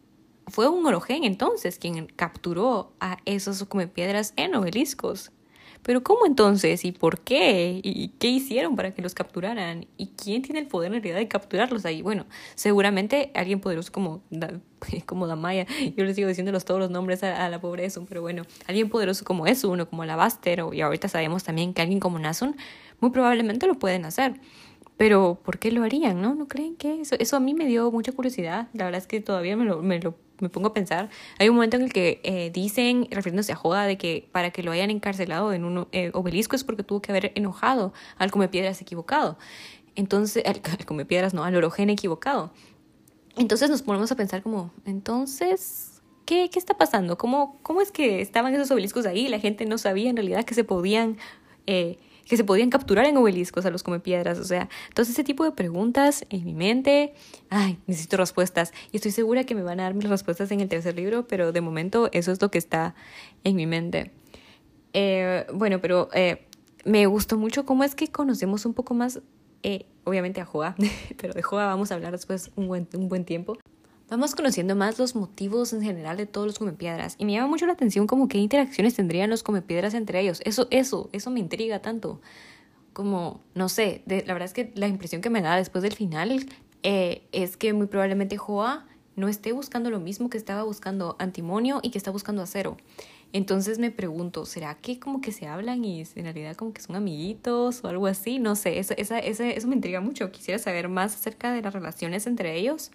[0.48, 5.30] fue un orogen entonces quien capturó a esos come piedras en obeliscos.
[5.82, 6.84] Pero ¿cómo entonces?
[6.84, 7.80] ¿Y por qué?
[7.82, 9.86] ¿Y qué hicieron para que los capturaran?
[9.96, 12.02] ¿Y quién tiene el poder en realidad de capturarlos ahí?
[12.02, 14.22] Bueno, seguramente alguien poderoso como,
[15.06, 15.66] como Damaya.
[15.96, 19.24] Yo le sigo diciéndolos todos los nombres a, la pobre Esun, pero bueno, alguien poderoso
[19.24, 22.56] como eso, uno como Alabaster, y ahorita sabemos también que alguien como Nasun,
[23.00, 24.34] muy probablemente lo pueden hacer.
[24.98, 26.20] Pero ¿por qué lo harían?
[26.20, 26.34] ¿No?
[26.34, 27.16] ¿No creen que eso?
[27.18, 28.68] Eso a mí me dio mucha curiosidad.
[28.74, 31.54] La verdad es que todavía me lo, me lo me pongo a pensar, hay un
[31.56, 34.90] momento en el que eh, dicen, refiriéndose a Joda, de que para que lo hayan
[34.90, 39.38] encarcelado en un eh, obelisco es porque tuvo que haber enojado al come piedras equivocado.
[39.96, 42.52] entonces, al, come piedras, no, al orogene equivocado.
[43.36, 47.16] Entonces nos ponemos a pensar como, entonces, ¿qué, qué está pasando?
[47.16, 49.28] ¿Cómo, ¿Cómo es que estaban esos obeliscos ahí?
[49.28, 51.16] La gente no sabía en realidad que se podían...
[51.66, 51.98] Eh,
[52.30, 54.38] que se podían capturar en obeliscos a los come piedras.
[54.38, 57.12] O sea, todo ese tipo de preguntas en mi mente,
[57.48, 58.72] ay, necesito respuestas.
[58.92, 61.50] Y estoy segura que me van a dar mis respuestas en el tercer libro, pero
[61.50, 62.94] de momento eso es lo que está
[63.42, 64.12] en mi mente.
[64.92, 66.46] Eh, bueno, pero eh,
[66.84, 69.20] me gustó mucho cómo es que conocemos un poco más,
[69.64, 70.76] eh, obviamente a Joa,
[71.20, 73.58] pero de Joa vamos a hablar después un buen, un buen tiempo.
[74.10, 77.66] Vamos conociendo más los motivos en general de todos los comepiedras y me llama mucho
[77.66, 80.40] la atención como qué interacciones tendrían los comepiedras entre ellos.
[80.44, 82.20] Eso, eso, eso me intriga tanto.
[82.92, 86.44] Como, no sé, la verdad es que la impresión que me da después del final
[86.82, 91.90] es que muy probablemente Joa no esté buscando lo mismo que estaba buscando Antimonio y
[91.90, 92.78] que está buscando Acero.
[93.32, 96.96] Entonces me pregunto, ¿será que como que se hablan y en realidad como que son
[96.96, 98.40] amiguitos o algo así?
[98.40, 100.32] No sé, eso, esa, eso me intriga mucho.
[100.32, 102.90] Quisiera saber más acerca de las relaciones entre ellos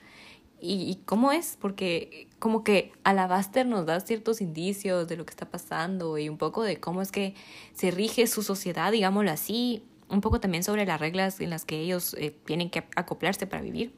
[0.65, 5.49] y, cómo es, porque como que Alabaster nos da ciertos indicios de lo que está
[5.49, 7.35] pasando y un poco de cómo es que
[7.73, 11.79] se rige su sociedad, digámoslo así, un poco también sobre las reglas en las que
[11.79, 13.93] ellos eh, tienen que acoplarse para vivir.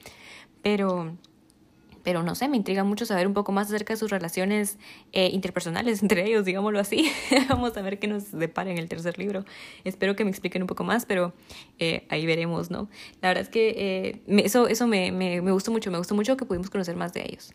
[0.62, 1.15] Pero
[2.08, 4.78] pero no sé, me intriga mucho saber un poco más acerca de sus relaciones
[5.12, 7.12] eh, interpersonales entre ellos, digámoslo así.
[7.50, 9.43] Vamos a ver qué nos depara en el tercer libro.
[9.84, 11.34] Espero que me expliquen un poco más, pero
[11.80, 12.88] eh, ahí veremos, ¿no?
[13.22, 16.38] La verdad es que eh, eso, eso me, me, me gustó mucho, me gustó mucho
[16.38, 17.54] que pudimos conocer más de ellos.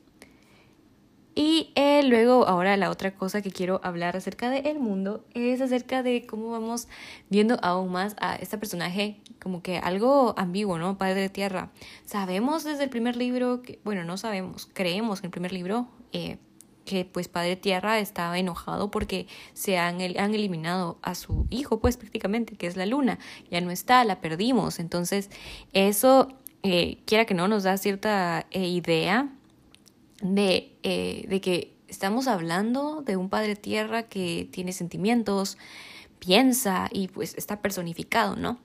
[1.35, 5.62] Y eh, luego, ahora la otra cosa que quiero hablar acerca del el mundo es
[5.62, 6.88] acerca de cómo vamos
[7.31, 10.99] viendo aún más a este personaje como que algo ambiguo, ¿no?
[10.99, 11.71] Padre de Tierra.
[12.05, 16.37] Sabemos desde el primer libro, que, bueno, no sabemos, creemos en el primer libro eh,
[16.85, 21.97] que pues Padre Tierra estaba enojado porque se han, han eliminado a su hijo, pues
[21.97, 23.18] prácticamente, que es la luna.
[23.51, 24.79] Ya no está, la perdimos.
[24.81, 25.31] Entonces,
[25.73, 26.29] eso,
[26.62, 29.31] eh, quiera que no, nos da cierta idea
[30.23, 35.59] de, eh, de que estamos hablando de un Padre Tierra que tiene sentimientos,
[36.19, 38.59] piensa y pues está personificado, ¿no?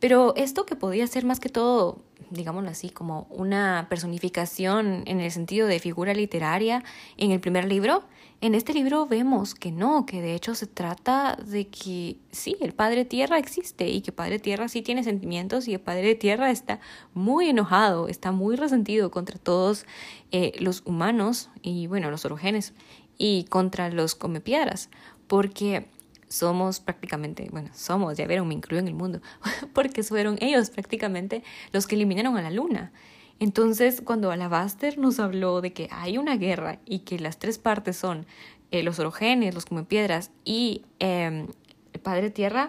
[0.00, 5.30] Pero esto que podía ser más que todo, digámoslo así, como una personificación en el
[5.30, 6.84] sentido de figura literaria
[7.16, 8.04] en el primer libro,
[8.40, 12.74] en este libro vemos que no, que de hecho se trata de que sí, el
[12.74, 16.80] Padre Tierra existe y que Padre Tierra sí tiene sentimientos y el Padre Tierra está
[17.14, 19.86] muy enojado, está muy resentido contra todos
[20.32, 22.74] eh, los humanos y bueno, los orogenes
[23.16, 24.90] y contra los comepiedras,
[25.26, 25.88] porque
[26.28, 29.20] somos prácticamente, bueno, somos, ya vieron, me incluyo en el mundo,
[29.72, 32.92] porque fueron ellos prácticamente los que eliminaron a la luna.
[33.38, 37.96] Entonces, cuando Alabaster nos habló de que hay una guerra y que las tres partes
[37.96, 38.26] son
[38.70, 41.46] eh, los orogenes, los piedras y em,
[41.92, 42.68] el Padre Tierra,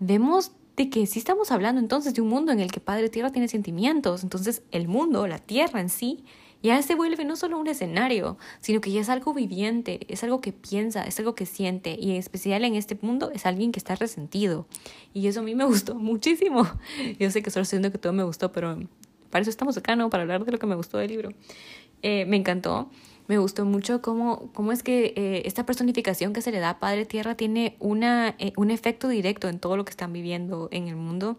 [0.00, 3.30] vemos de que sí estamos hablando entonces de un mundo en el que Padre Tierra
[3.30, 4.22] tiene sentimientos.
[4.22, 6.24] Entonces, el mundo, la Tierra en sí,
[6.62, 10.40] ya se vuelve no solo un escenario, sino que ya es algo viviente, es algo
[10.40, 13.78] que piensa, es algo que siente, y en especial en este mundo es alguien que
[13.78, 14.66] está resentido.
[15.14, 16.66] Y eso a mí me gustó muchísimo.
[17.18, 18.78] Yo sé que solo estoy diciendo que todo me gustó, pero
[19.30, 20.10] para eso estamos acá, ¿no?
[20.10, 21.30] Para hablar de lo que me gustó del libro.
[22.02, 22.90] Eh, me encantó.
[23.26, 26.78] Me gustó mucho cómo, cómo es que eh, esta personificación que se le da a
[26.78, 30.88] Padre Tierra tiene una, eh, un efecto directo en todo lo que están viviendo en
[30.88, 31.38] el mundo.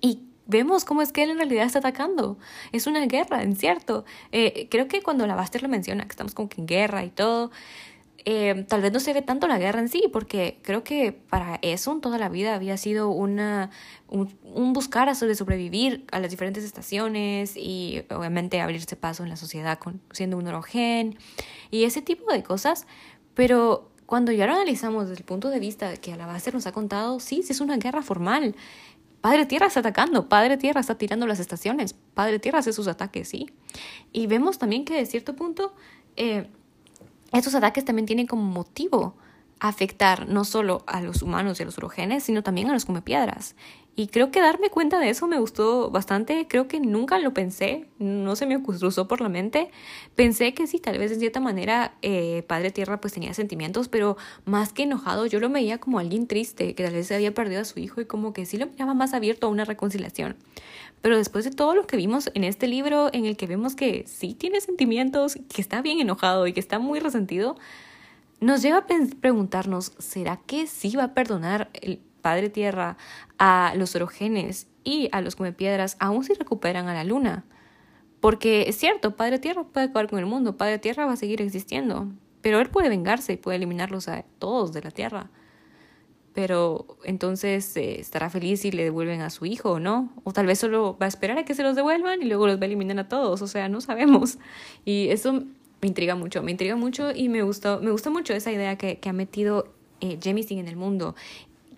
[0.00, 2.36] Y vemos cómo es que él en realidad está atacando.
[2.72, 4.04] Es una guerra, en cierto.
[4.70, 7.52] creo que cuando la Baster lo menciona, que estamos como que en guerra y todo,
[8.26, 11.58] eh, tal vez no se ve tanto la guerra en sí, porque creo que para
[11.60, 13.70] eso toda la vida había sido una,
[14.08, 19.36] un, un buscar de sobrevivir a las diferentes estaciones y obviamente abrirse paso en la
[19.36, 21.18] sociedad con, siendo un orogen
[21.70, 22.86] y ese tipo de cosas.
[23.34, 26.66] Pero cuando ya lo analizamos desde el punto de vista que a la base nos
[26.66, 28.56] ha contado, sí, sí es una guerra formal.
[29.20, 33.28] Padre Tierra está atacando, Padre Tierra está tirando las estaciones, Padre Tierra hace sus ataques,
[33.28, 33.50] sí.
[34.12, 35.74] Y vemos también que de cierto punto...
[36.16, 36.48] Eh,
[37.34, 39.14] estos ataques también tienen como motivo
[39.60, 43.56] afectar no solo a los humanos y a los orogenes, sino también a los comepiedras.
[43.96, 46.48] Y creo que darme cuenta de eso me gustó bastante.
[46.48, 49.70] Creo que nunca lo pensé, no se me cruzó por la mente.
[50.16, 54.16] Pensé que sí, tal vez en cierta manera eh, Padre Tierra pues tenía sentimientos, pero
[54.44, 57.60] más que enojado, yo lo veía como alguien triste, que tal vez se había perdido
[57.60, 60.36] a su hijo y como que sí lo miraba más abierto a una reconciliación.
[61.00, 64.04] Pero después de todo lo que vimos en este libro, en el que vemos que
[64.08, 67.56] sí tiene sentimientos, que está bien enojado y que está muy resentido,
[68.40, 68.86] nos lleva a
[69.20, 72.96] preguntarnos, ¿será que sí va a perdonar el Padre Tierra
[73.36, 77.44] a los orogenes y a los piedras aún si recuperan a la luna?
[78.20, 81.42] Porque es cierto, Padre Tierra puede acabar con el mundo, Padre Tierra va a seguir
[81.42, 82.08] existiendo,
[82.40, 85.30] pero él puede vengarse y puede eliminarlos a todos de la Tierra.
[86.32, 90.46] pero entonces eh, estará feliz si le devuelven a su hijo o no, o tal
[90.46, 92.66] vez solo va a esperar a que se los devuelvan y luego los va a
[92.66, 94.38] eliminar a todos, o sea, no sabemos.
[94.86, 95.44] Y eso
[95.82, 98.98] me intriga mucho, me intriga mucho y me gustó, me gusta mucho esa idea que,
[98.98, 101.14] que ha metido eh, Jemisin en el mundo.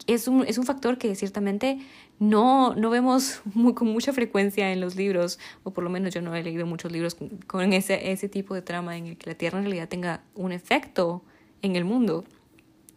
[0.07, 1.79] Es un, es un factor que ciertamente
[2.19, 6.23] no, no vemos muy, con mucha frecuencia en los libros, o por lo menos yo
[6.23, 9.31] no he leído muchos libros con, con ese, ese tipo de trama en el que
[9.31, 11.23] la Tierra en realidad tenga un efecto
[11.63, 12.25] en el mundo.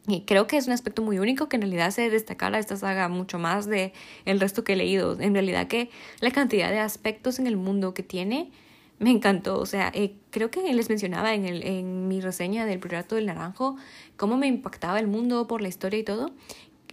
[0.07, 3.09] Y creo que es un aspecto muy único que en realidad se destaca esta saga
[3.09, 3.93] mucho más de
[4.25, 5.19] el resto que he leído.
[5.19, 8.51] En realidad que la cantidad de aspectos en el mundo que tiene
[8.97, 9.59] me encantó.
[9.59, 13.27] O sea, eh, creo que les mencionaba en, el, en mi reseña del Priorato del
[13.27, 13.77] Naranjo
[14.17, 16.31] cómo me impactaba el mundo por la historia y todo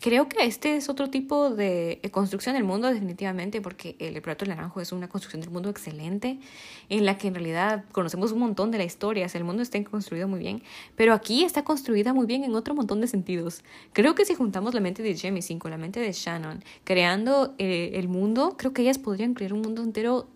[0.00, 4.54] creo que este es otro tipo de construcción del mundo definitivamente porque el Prato del
[4.54, 6.38] Naranjo es una construcción del mundo excelente
[6.88, 10.28] en la que en realidad conocemos un montón de la historia, el mundo está construido
[10.28, 10.62] muy bien,
[10.96, 13.62] pero aquí está construida muy bien en otro montón de sentidos.
[13.92, 17.92] Creo que si juntamos la mente de Jemisin con la mente de Shannon, creando eh,
[17.94, 20.28] el mundo, creo que ellas podrían crear un mundo entero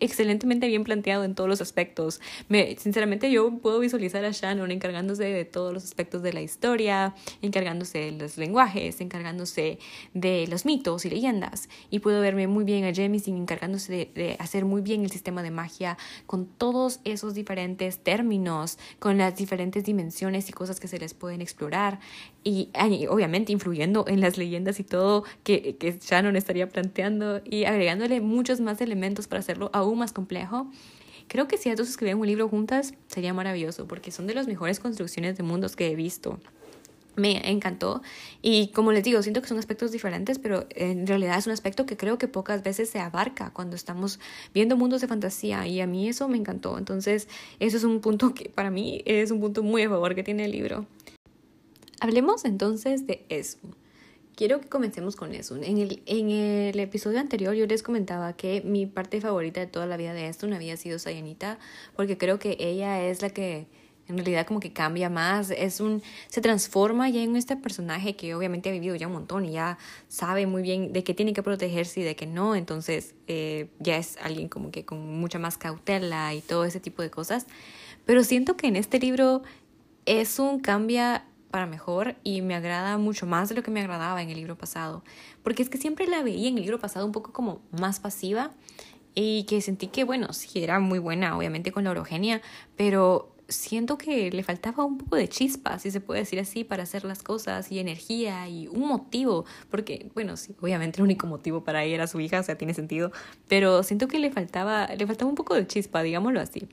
[0.00, 2.20] excelentemente bien planteado en todos los aspectos.
[2.48, 7.14] Me, sinceramente yo puedo visualizar a Shannon encargándose de todos los aspectos de la historia,
[7.42, 9.78] encargándose de los lenguajes, encargándose
[10.14, 11.68] de los mitos y leyendas.
[11.90, 15.50] Y puedo verme muy bien a Jemisin encargándose de hacer muy bien el sistema de
[15.50, 21.14] magia con todos esos diferentes términos, con las diferentes dimensiones y cosas que se les
[21.14, 22.00] pueden explorar.
[22.48, 22.70] Y,
[23.08, 28.60] obviamente influyendo en las leyendas y todo que, que Shannon estaría planteando y agregándole muchos
[28.60, 30.70] más elementos para hacerlo aún más complejo.
[31.26, 34.46] Creo que si ellas dos escribieran un libro juntas sería maravilloso porque son de las
[34.46, 36.38] mejores construcciones de mundos que he visto.
[37.16, 38.00] Me encantó
[38.42, 41.84] y como les digo, siento que son aspectos diferentes, pero en realidad es un aspecto
[41.84, 44.20] que creo que pocas veces se abarca cuando estamos
[44.54, 46.78] viendo mundos de fantasía y a mí eso me encantó.
[46.78, 47.26] Entonces,
[47.58, 50.44] eso es un punto que para mí es un punto muy a favor que tiene
[50.44, 50.86] el libro.
[52.00, 53.58] Hablemos entonces de eso.
[54.34, 55.56] Quiero que comencemos con eso.
[55.56, 59.86] En el, en el episodio anterior yo les comentaba que mi parte favorita de toda
[59.86, 61.58] la vida de esto no había sido Sayanita,
[61.94, 63.66] porque creo que ella es la que
[64.08, 68.34] en realidad como que cambia más, es un se transforma ya en este personaje que
[68.34, 69.78] obviamente ha vivido ya un montón y ya
[70.08, 73.96] sabe muy bien de qué tiene que protegerse y de qué no, entonces eh, ya
[73.96, 77.46] es alguien como que con mucha más cautela y todo ese tipo de cosas.
[78.04, 79.42] Pero siento que en este libro
[80.04, 84.22] es un cambia para mejor y me agrada mucho más de lo que me agradaba
[84.22, 85.02] en el libro pasado,
[85.42, 88.52] porque es que siempre la veía en el libro pasado un poco como más pasiva
[89.14, 92.42] y que sentí que, bueno, sí era muy buena, obviamente con la orogenia,
[92.76, 96.82] pero siento que le faltaba un poco de chispa, si se puede decir así, para
[96.82, 101.62] hacer las cosas y energía y un motivo, porque, bueno, sí, obviamente el único motivo
[101.64, 103.12] para ella era su hija, o sea, tiene sentido,
[103.48, 106.68] pero siento que le faltaba, le faltaba un poco de chispa, digámoslo así.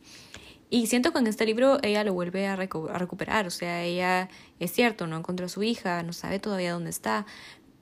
[0.74, 4.28] Y siento que en este libro ella lo vuelve a, recuperar, o sea, ella
[4.60, 7.28] es cierto, no encontró a su hija, no sabe todavía dónde está,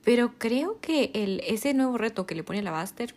[0.03, 3.15] pero creo que el, ese nuevo reto que le pone la Baster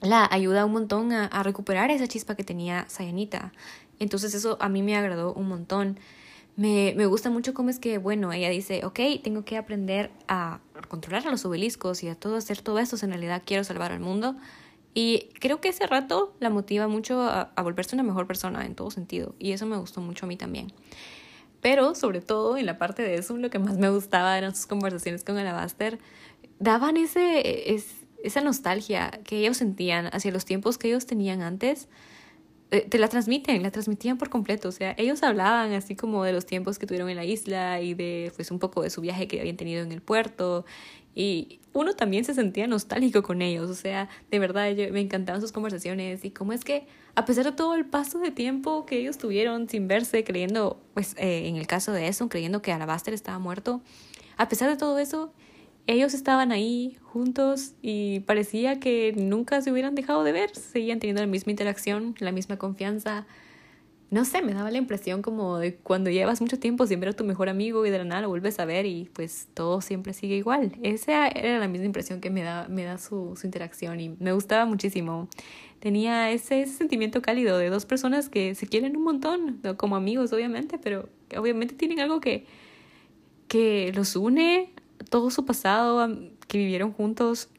[0.00, 3.52] la ayuda un montón a, a recuperar esa chispa que tenía Sayanita.
[3.98, 6.00] Entonces eso a mí me agradó un montón.
[6.56, 10.60] Me, me, gusta mucho cómo es que, bueno, ella dice, ok, tengo que aprender a
[10.88, 14.00] controlar a los obeliscos y a todo hacer todo esto, en realidad quiero salvar al
[14.00, 14.34] mundo.
[14.94, 18.90] Y creo que ese rato la motiva mucho a, volverse una mejor persona en todo
[18.90, 19.34] sentido.
[19.38, 20.72] Y eso me gustó mucho a mí también.
[21.60, 24.66] Pero sobre todo en la parte de eso, lo que más me gustaba eran sus
[24.66, 25.98] conversaciones con Alabaster.
[26.58, 27.76] Daban ese,
[28.22, 31.88] esa nostalgia que ellos sentían hacia los tiempos que ellos tenían antes.
[32.70, 34.68] Eh, te la transmiten, la transmitían por completo.
[34.68, 37.94] O sea, ellos hablaban así como de los tiempos que tuvieron en la isla y
[37.94, 40.64] de pues un poco de su viaje que habían tenido en el puerto
[41.14, 45.52] y uno también se sentía nostálgico con ellos, o sea, de verdad me encantaban sus
[45.52, 49.16] conversaciones y cómo es que a pesar de todo el paso de tiempo que ellos
[49.16, 53.38] tuvieron sin verse, creyendo, pues eh, en el caso de eso, creyendo que Alabaster estaba
[53.38, 53.80] muerto,
[54.36, 55.32] a pesar de todo eso,
[55.86, 61.22] ellos estaban ahí juntos y parecía que nunca se hubieran dejado de ver, seguían teniendo
[61.22, 63.26] la misma interacción, la misma confianza,
[64.10, 67.12] no sé, me daba la impresión como de cuando llevas mucho tiempo sin ver a
[67.12, 70.14] tu mejor amigo y de la nada lo vuelves a ver y pues todo siempre
[70.14, 70.72] sigue igual.
[70.82, 74.32] Esa era la misma impresión que me da, me da su, su interacción y me
[74.32, 75.28] gustaba muchísimo.
[75.78, 80.32] Tenía ese, ese, sentimiento cálido de dos personas que se quieren un montón, como amigos
[80.32, 82.46] obviamente, pero obviamente tienen algo que,
[83.46, 84.72] que los une,
[85.10, 86.08] todo su pasado,
[86.48, 87.50] que vivieron juntos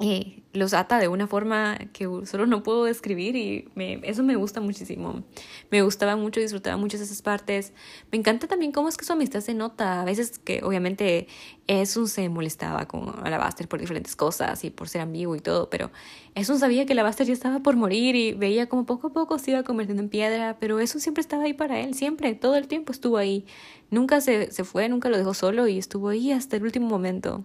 [0.00, 4.36] eh, los ata de una forma que solo no puedo describir y me, eso me
[4.36, 5.22] gusta muchísimo.
[5.70, 7.72] Me gustaba mucho, disfrutaba mucho esas partes.
[8.10, 10.00] Me encanta también cómo es que su amistad se nota.
[10.00, 11.28] A veces que obviamente
[11.68, 15.90] Esun se molestaba con Alabaster por diferentes cosas y por ser ambiguo y todo, pero
[16.34, 19.52] Esun sabía que Alabaster ya estaba por morir y veía como poco a poco se
[19.52, 22.92] iba convirtiendo en piedra, pero Esun siempre estaba ahí para él, siempre, todo el tiempo
[22.92, 23.46] estuvo ahí.
[23.90, 27.44] Nunca se, se fue, nunca lo dejó solo y estuvo ahí hasta el último momento.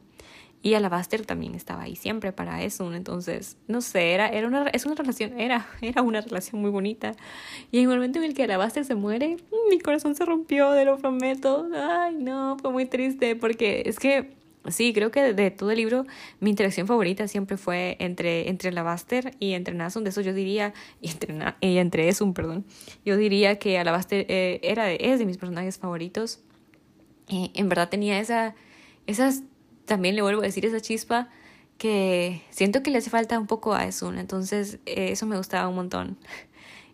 [0.63, 2.93] Y Alabaster también estaba ahí siempre para eso.
[2.93, 7.13] Entonces, no sé, era, era una, es una relación, era, era una relación muy bonita.
[7.71, 9.37] Y en el momento en el que Alabaster se muere,
[9.69, 11.67] mi corazón se rompió, de lo prometo.
[11.73, 14.37] Ay, no, fue muy triste porque es que
[14.69, 16.05] Sí, creo que de, todo el libro
[16.39, 20.03] mi interacción favorita siempre fue entre, entre Alabaster y entre Nasun.
[20.03, 22.65] De eso yo diría, y entre, y entre Esun, perdón.
[23.05, 26.41] Yo diría que Alabaster eh, era es de mis personajes favoritos.
[27.29, 28.55] Eh, en verdad tenía esa,
[29.05, 29.43] esas
[29.87, 31.29] también le vuelvo a decir esa chispa
[31.79, 35.67] que siento que le hace falta un poco a Esun, entonces eh, eso me gustaba
[35.67, 36.17] un montón.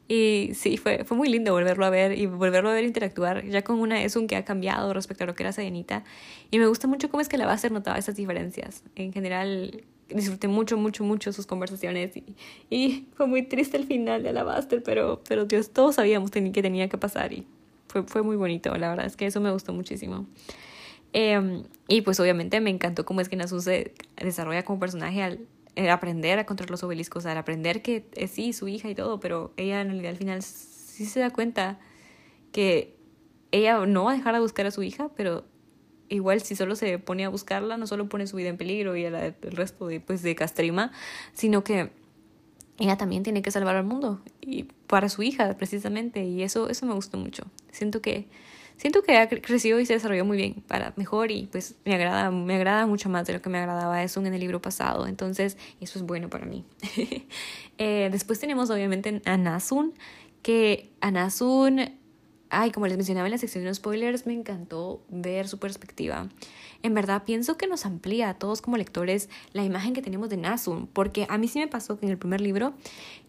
[0.06, 3.64] Y sí, fue, fue muy lindo volverlo a ver y volverlo a ver interactuar ya
[3.64, 6.04] con una Esun que ha cambiado respecto a lo que era Serenita.
[6.52, 8.84] Y me gusta mucho cómo es que la base notaba esas diferencias.
[8.96, 12.36] En general, disfruté mucho, mucho, mucho sus conversaciones y,
[12.70, 16.90] y fue muy triste el final de Alabaster, pero, pero Dios, todos sabíamos que tenía
[16.90, 17.48] que pasar y
[17.88, 20.28] fue, fue muy bonito, la verdad es que eso me gustó muchísimo.
[21.14, 25.48] Em, y pues obviamente me encantó cómo es que Nasu se desarrolla como personaje al
[25.90, 29.82] aprender a controlar los obeliscos, al aprender que sí, su hija y todo, pero ella
[29.82, 31.80] en realidad al final sí se da cuenta
[32.52, 32.96] que
[33.52, 35.46] ella no va a dejar de buscar a su hija, pero
[36.10, 39.06] igual si solo se pone a buscarla, no solo pone su vida en peligro y
[39.06, 40.92] el resto de, pues, de Castrima,
[41.34, 41.92] sino que
[42.80, 46.86] ella también tiene que salvar al mundo y para su hija precisamente y eso eso
[46.86, 47.46] me gustó mucho.
[47.72, 48.28] Siento que
[48.78, 52.32] siento que ha crecido y se desarrolló muy bien para mejor y pues me agrada,
[52.32, 55.08] me agrada mucho más de lo que me agradaba eso en el libro pasado.
[55.08, 56.66] Entonces, eso es bueno para mí.
[57.78, 59.94] eh, después tenemos obviamente a Nasun,
[60.42, 61.92] que a Nasun,
[62.50, 66.30] ay, como les mencionaba en la sección de spoilers, me encantó ver su perspectiva
[66.84, 70.38] en verdad pienso que nos amplía a todos como lectores la imagen que tenemos de
[70.38, 72.74] Nasun, porque a mí sí me pasó que en el primer libro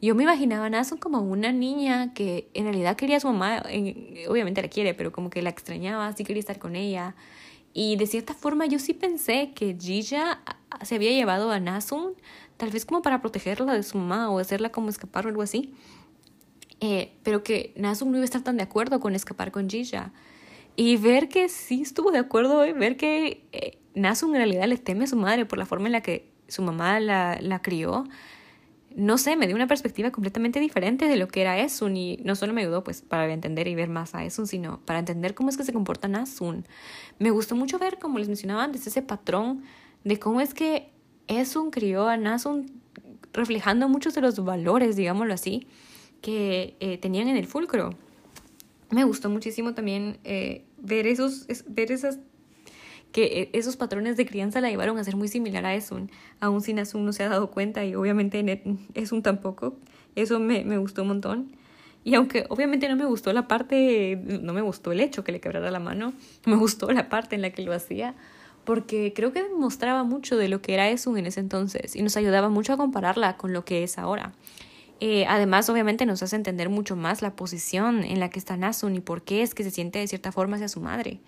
[0.02, 3.62] yo me imaginaba a Nasun como una niña que en realidad quería a su mamá,
[4.28, 7.14] obviamente la quiere, pero como que la extrañaba, sí quería estar con ella.
[7.72, 10.40] Y de cierta forma yo sí pensé que Gija
[10.82, 12.14] se había llevado a Nasun,
[12.56, 15.72] tal vez como para protegerla de su mamá o hacerla como escapar o algo así.
[16.80, 20.12] Eh, pero que Nasun no iba a estar tan de acuerdo con escapar con Gija.
[20.76, 25.04] Y ver que sí estuvo de acuerdo, ver que eh, Nasun en realidad le teme
[25.04, 28.04] a su madre por la forma en la que su mamá la, la crió,
[28.96, 32.36] no sé, me dio una perspectiva completamente diferente de lo que era Esun y no
[32.36, 35.48] solo me ayudó pues para entender y ver más a Esun, sino para entender cómo
[35.48, 36.64] es que se comporta Nasun.
[37.18, 39.64] Me gustó mucho ver, como les mencionaba antes, ese patrón
[40.04, 40.90] de cómo es que
[41.26, 42.70] Esun crió a Nasun
[43.32, 45.66] reflejando muchos de los valores, digámoslo así,
[46.20, 47.96] que eh, tenían en el fulcro
[48.90, 52.18] me gustó muchísimo también eh, ver esos, ver esas
[53.12, 56.10] que eh, esos patrones de crianza la llevaron a ser muy similar a Esun,
[56.40, 58.62] aún sin Esun no se ha dado cuenta y obviamente
[58.94, 59.76] Esun tampoco,
[60.16, 61.56] eso me, me gustó un montón.
[62.06, 65.40] Y aunque obviamente no me gustó la parte, no me gustó el hecho que le
[65.40, 66.12] quebrara la mano,
[66.44, 68.14] me gustó la parte en la que lo hacía,
[68.64, 72.16] porque creo que demostraba mucho de lo que era Esun en ese entonces y nos
[72.16, 74.32] ayudaba mucho a compararla con lo que es ahora.
[75.06, 78.96] Eh, además, obviamente nos hace entender mucho más la posición en la que está Nasun
[78.96, 81.20] y por qué es que se siente de cierta forma hacia su madre.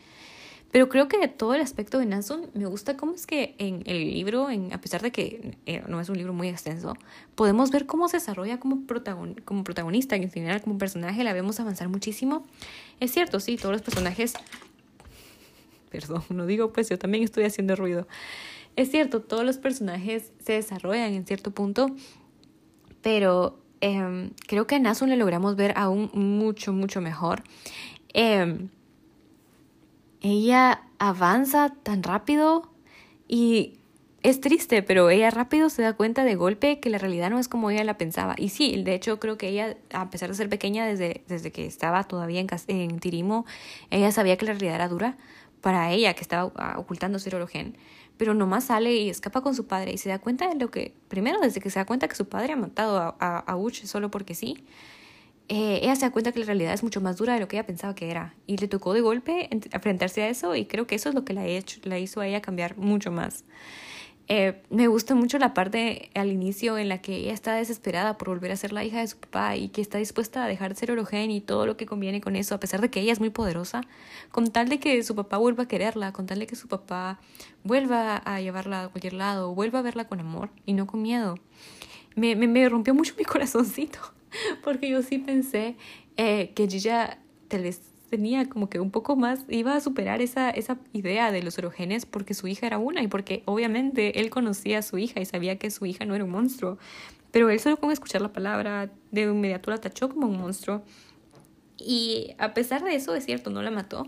[0.72, 3.82] Pero creo que de todo el aspecto de Nasun me gusta cómo es que en
[3.84, 6.94] el libro, a pesar de que eh, no es un libro muy extenso,
[7.34, 12.46] podemos ver cómo se desarrolla como, protagonista, en general como personaje la vemos avanzar muchísimo.
[12.98, 14.32] Es cierto, sí, todos los personajes...
[15.90, 18.08] Perdón, no digo pues yo también estoy haciendo ruido.
[18.74, 21.94] Es cierto, todos los personajes se desarrollan en cierto punto
[23.06, 27.42] pero em, creo que a Nasun le logramos ver aún mucho, mucho mejor.
[28.12, 28.68] Em,
[30.20, 32.70] ella avanza tan rápido
[33.28, 33.78] y
[34.22, 37.48] es triste, pero ella rápido se da cuenta de golpe que la realidad no es
[37.48, 38.34] como ella la pensaba.
[38.36, 41.66] Y sí, de hecho creo que ella, a pesar de ser pequeña desde, desde que
[41.66, 43.46] estaba todavía en, en Tirimo,
[43.90, 45.16] ella sabía que la realidad era dura
[45.60, 47.72] para ella, que estaba ocultando su hidrógeno
[48.16, 50.94] pero nomás sale y escapa con su padre y se da cuenta de lo que,
[51.08, 54.10] primero desde que se da cuenta que su padre ha matado a, a, Uche solo
[54.10, 54.64] porque sí,
[55.48, 57.56] eh, ella se da cuenta que la realidad es mucho más dura de lo que
[57.56, 60.94] ella pensaba que era y le tocó de golpe enfrentarse a eso y creo que
[60.94, 63.44] eso es lo que la, hecho, la hizo a ella cambiar mucho más.
[64.28, 68.28] Eh, me gusta mucho la parte al inicio en la que ella está desesperada por
[68.28, 70.80] volver a ser la hija de su papá y que está dispuesta a dejar de
[70.80, 73.20] ser Orogen y todo lo que conviene con eso, a pesar de que ella es
[73.20, 73.82] muy poderosa,
[74.32, 77.20] con tal de que su papá vuelva a quererla, con tal de que su papá
[77.62, 81.36] vuelva a llevarla a cualquier lado, vuelva a verla con amor y no con miedo.
[82.16, 84.00] Me, me, me rompió mucho mi corazoncito,
[84.64, 85.76] porque yo sí pensé
[86.16, 87.80] eh, que Gilla tal vez
[88.16, 92.06] tenía como que un poco más, iba a superar esa, esa idea de los orogenes
[92.06, 95.58] porque su hija era una y porque obviamente él conocía a su hija y sabía
[95.58, 96.78] que su hija no era un monstruo.
[97.30, 100.82] Pero él solo con escuchar la palabra de inmediato la tachó como un monstruo.
[101.76, 104.06] Y a pesar de eso, es cierto, no la mató.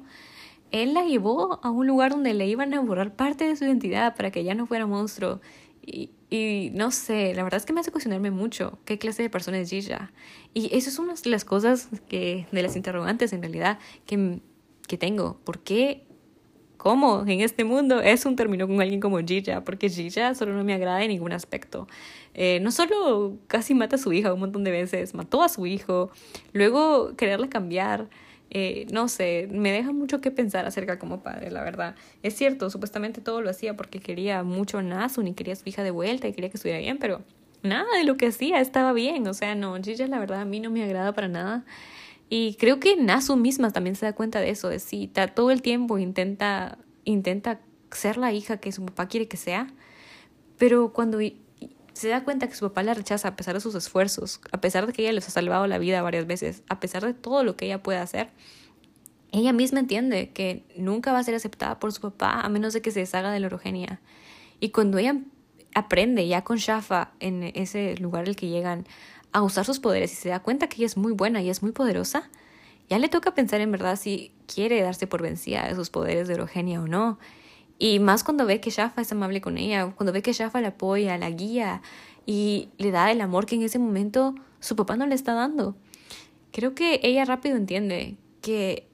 [0.71, 4.17] Él la llevó a un lugar donde le iban a borrar parte de su identidad
[4.17, 5.43] para que ya no fuera monstruo.
[5.85, 9.31] Y, y no sé, la verdad es que me hace cuestionarme mucho qué clase de
[9.31, 10.13] persona es Gilla.
[10.53, 14.41] Y eso es una de las cosas que, de las interrogantes en realidad que,
[14.87, 15.39] que tengo.
[15.45, 16.05] ¿Por qué,
[16.77, 19.65] cómo en este mundo es un término con alguien como Gilla?
[19.65, 21.89] Porque Gilla solo no me agrada en ningún aspecto.
[22.35, 25.65] Eh, no solo casi mata a su hija un montón de veces, mató a su
[25.67, 26.11] hijo,
[26.53, 28.11] luego quererle cambiar.
[28.51, 31.95] Eh, no sé, me deja mucho que pensar acerca como padre, la verdad.
[32.23, 35.69] Es cierto, supuestamente todo lo hacía porque quería mucho a Nasun y quería a su
[35.69, 37.23] hija de vuelta y quería que estuviera bien, pero
[37.63, 39.27] nada de lo que hacía estaba bien.
[39.27, 41.65] O sea, no, Gigi la verdad a mí no me agrada para nada.
[42.31, 45.63] Y creo que Nasun misma también se da cuenta de eso, de si todo el
[45.63, 49.73] tiempo intenta, intenta ser la hija que su papá quiere que sea,
[50.59, 51.19] pero cuando
[51.99, 54.87] se da cuenta que su papá la rechaza a pesar de sus esfuerzos, a pesar
[54.87, 57.57] de que ella les ha salvado la vida varias veces, a pesar de todo lo
[57.57, 58.31] que ella puede hacer,
[59.33, 62.83] ella misma entiende que nunca va a ser aceptada por su papá a menos de
[62.83, 64.01] que se deshaga de la orogenia.
[64.61, 65.17] Y cuando ella
[65.75, 68.87] aprende ya con Shafa en ese lugar al que llegan
[69.33, 71.63] a usar sus poderes y se da cuenta que ella es muy buena y es
[71.63, 72.31] muy poderosa,
[72.89, 76.35] ya le toca pensar en verdad si quiere darse por vencida de sus poderes de
[76.35, 77.19] orogenia o no.
[77.79, 80.69] Y más cuando ve que Shafa es amable con ella, cuando ve que Shafa la
[80.69, 81.83] apoya, la guía
[82.27, 85.77] y le da el amor que en ese momento su papá no le está dando.
[86.53, 88.89] Creo que ella rápido entiende que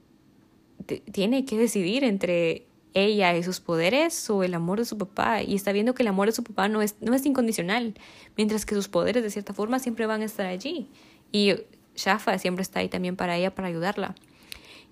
[1.12, 5.54] tiene que decidir entre ella y sus poderes o el amor de su papá y
[5.54, 7.94] está viendo que el amor de su papá no es, no es incondicional,
[8.36, 10.88] mientras que sus poderes de cierta forma siempre van a estar allí
[11.32, 11.54] y
[11.96, 14.14] Shafa siempre está ahí también para ella, para ayudarla.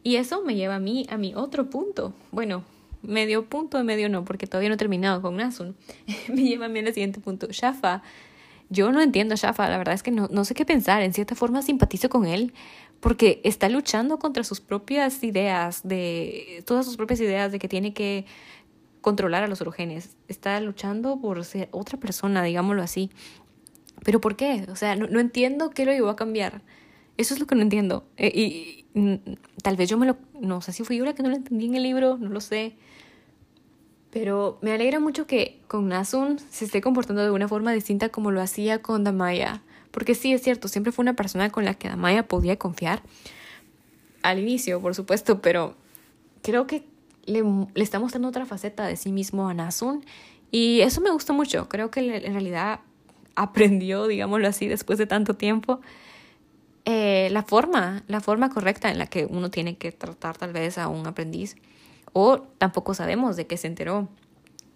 [0.03, 2.13] Y eso me lleva a mí a mi otro punto.
[2.33, 2.65] Bueno,
[3.03, 5.77] medio punto, medio no, porque todavía no he terminado con Nasun.
[6.29, 7.49] me lleva a mí al siguiente punto.
[7.51, 8.03] Shafa,
[8.71, 11.03] yo no entiendo a Shafa, la verdad es que no, no sé qué pensar.
[11.03, 12.53] En cierta forma simpatizo con él
[13.03, 17.93] porque está luchando contra sus propias ideas, de todas sus propias ideas de que tiene
[17.93, 18.27] que
[19.01, 20.17] controlar a los orogenes.
[20.29, 23.11] Está luchando por ser otra persona, digámoslo así.
[24.05, 24.67] ¿Pero por qué?
[24.71, 26.63] O sea, no, no entiendo qué lo llevó a cambiar.
[27.17, 28.05] Eso es lo que no entiendo.
[28.17, 29.21] Eh, y, y,
[29.63, 30.17] tal vez yo me lo...
[30.41, 32.41] No sé si fui yo la que no lo entendí en el libro, no lo
[32.41, 32.75] sé.
[34.11, 38.31] Pero me alegra mucho que con Nasun se esté comportando de una forma distinta como
[38.31, 39.63] lo hacía con Damaya.
[39.91, 43.03] Porque sí, es cierto, siempre fue una persona con la que Damaya podía confiar.
[44.23, 45.75] Al inicio, por supuesto, pero
[46.43, 46.85] creo que
[47.25, 50.05] le, le está mostrando otra faceta de sí mismo a Nasun.
[50.51, 51.69] Y eso me gusta mucho.
[51.69, 52.81] Creo que en realidad
[53.35, 55.81] aprendió, digámoslo así, después de tanto tiempo,
[56.85, 60.79] eh, la forma, la forma correcta en la que uno tiene que tratar tal vez
[60.79, 61.57] a un aprendiz
[62.13, 64.09] o tampoco sabemos de qué se enteró.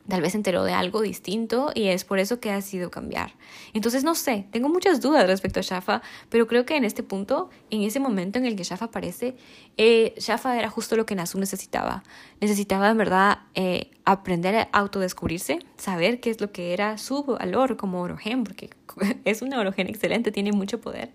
[0.09, 3.33] Tal vez se enteró de algo distinto y es por eso que ha sido cambiar.
[3.73, 7.51] Entonces no sé, tengo muchas dudas respecto a Shafa, pero creo que en este punto,
[7.71, 9.35] en ese momento en el que Shafa aparece,
[9.77, 12.05] eh, Shafa era justo lo que Nasu necesitaba.
[12.41, 17.77] Necesitaba en verdad eh, aprender a autodescubrirse, saber qué es lo que era su valor
[17.77, 18.71] como Orogen, porque
[19.25, 21.11] es una Orogen excelente, tiene mucho poder.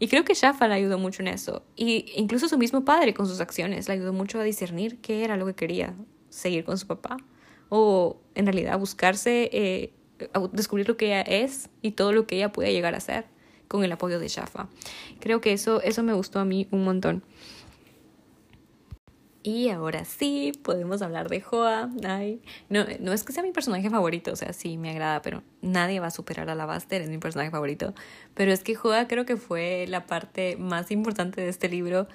[0.00, 1.62] Y creo que Shafa le ayudó mucho en eso.
[1.76, 5.36] Y incluso su mismo padre con sus acciones le ayudó mucho a discernir qué era
[5.36, 5.94] lo que quería,
[6.30, 7.18] seguir con su papá.
[7.68, 9.92] O en realidad buscarse, eh,
[10.52, 13.26] descubrir lo que ella es y todo lo que ella puede llegar a ser
[13.68, 14.68] con el apoyo de Shafa.
[15.20, 17.22] Creo que eso, eso me gustó a mí un montón.
[19.42, 21.90] Y ahora sí, podemos hablar de Joa.
[22.06, 25.42] Ay, no, no es que sea mi personaje favorito, o sea, sí me agrada, pero
[25.62, 27.94] nadie va a superar a la Buster, es mi personaje favorito.
[28.34, 32.06] Pero es que Joa creo que fue la parte más importante de este libro.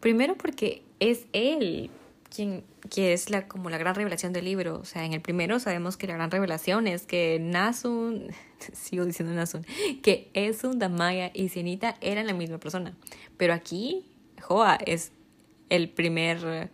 [0.00, 1.90] Primero porque es él
[2.28, 4.78] quien que es la, como la gran revelación del libro.
[4.78, 8.28] O sea, en el primero sabemos que la gran revelación es que Nasun,
[8.72, 9.64] sigo diciendo Nasun,
[10.02, 12.94] que Esun, Damaya y Cienita eran la misma persona.
[13.36, 14.04] Pero aquí,
[14.40, 15.12] Joa es
[15.68, 16.70] el primer,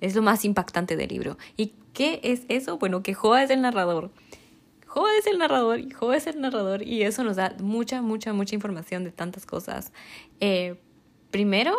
[0.00, 1.38] es lo más impactante del libro.
[1.56, 2.78] ¿Y qué es eso?
[2.78, 4.10] Bueno, que Joa es el narrador.
[4.86, 8.32] Joa es el narrador y Joa es el narrador y eso nos da mucha, mucha,
[8.32, 9.92] mucha información de tantas cosas.
[10.40, 10.80] Eh,
[11.30, 11.74] primero,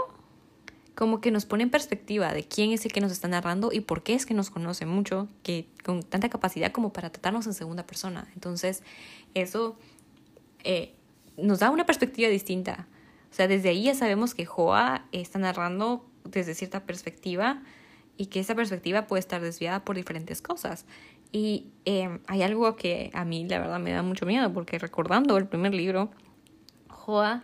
[0.96, 3.82] como que nos pone en perspectiva de quién es el que nos está narrando y
[3.82, 7.54] por qué es que nos conoce mucho, que con tanta capacidad como para tratarnos en
[7.54, 8.28] segunda persona.
[8.34, 8.84] Entonces,
[9.34, 9.78] eso
[10.64, 10.94] eh,
[11.38, 12.88] nos da una perspectiva distinta.
[13.32, 17.62] O sea, desde ahí ya sabemos que Joa está narrando desde cierta perspectiva
[18.18, 20.86] y que esa perspectiva puede estar desviada por diferentes cosas.
[21.32, 25.38] Y em, hay algo que a mí la verdad me da mucho miedo, porque recordando
[25.38, 26.12] el primer libro,
[26.88, 27.44] Joa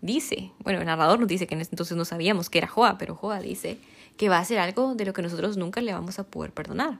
[0.00, 2.96] dice, bueno, el narrador nos dice que en ese entonces no sabíamos que era Joa,
[2.98, 3.78] pero Joa dice
[4.16, 6.98] que va a hacer algo de lo que nosotros nunca le vamos a poder perdonar.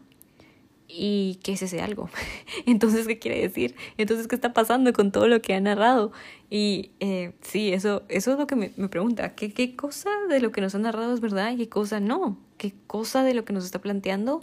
[0.89, 2.09] ¿Y qué es ese algo?
[2.67, 3.75] Entonces, ¿qué quiere decir?
[3.97, 6.13] Entonces, ¿qué está pasando con todo lo que ha narrado?
[6.49, 9.35] Y eh, sí, eso, eso es lo que me, me pregunta.
[9.35, 12.39] ¿Qué, ¿Qué cosa de lo que nos ha narrado es verdad y qué cosa no?
[12.57, 14.41] ¿Qué cosa de lo que nos está planteando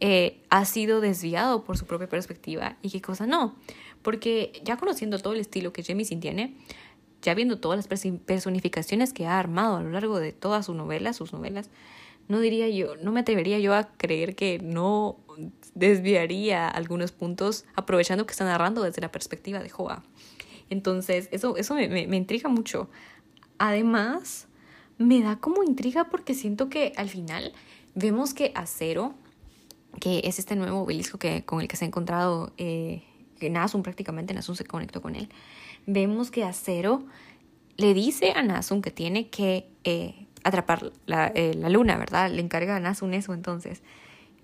[0.00, 3.56] eh, ha sido desviado por su propia perspectiva y qué cosa no?
[4.02, 6.56] Porque ya conociendo todo el estilo que Jemisin tiene,
[7.22, 11.16] ya viendo todas las personificaciones que ha armado a lo largo de todas sus novelas,
[11.16, 11.70] sus novelas,
[12.28, 15.18] no diría yo, no me atrevería yo a creer que no
[15.74, 20.02] desviaría algunos puntos aprovechando que está narrando desde la perspectiva de Joa.
[20.70, 22.88] Entonces, eso, eso me, me, intriga mucho.
[23.58, 24.46] Además,
[24.98, 27.52] me da como intriga porque siento que al final
[27.94, 29.14] vemos que Acero,
[30.00, 33.02] que es este nuevo obelisco que, con el que se ha encontrado eh,
[33.40, 35.28] Nasun prácticamente, Nasun se conectó con él,
[35.86, 37.04] vemos que Acero
[37.76, 42.30] le dice a Nasun que tiene que eh, atrapar la, eh, la, luna, ¿verdad?
[42.30, 43.82] Le encarga a Nasun eso entonces.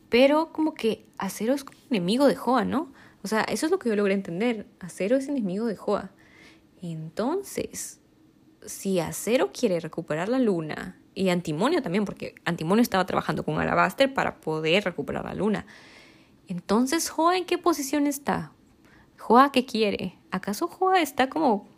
[0.09, 2.93] Pero como que Acero es enemigo de Joa, ¿no?
[3.23, 4.67] O sea, eso es lo que yo logré entender.
[4.81, 6.11] Acero es enemigo de Joa.
[6.83, 8.01] Entonces,
[8.67, 14.13] si Acero quiere recuperar la luna, y Antimonio también, porque Antimonio estaba trabajando con Alabaster
[14.13, 15.67] para poder recuperar la luna.
[16.49, 18.53] Entonces, Joa, ¿en qué posición está?
[19.19, 20.17] Joa, ¿qué quiere?
[20.31, 21.69] ¿Acaso Joa está como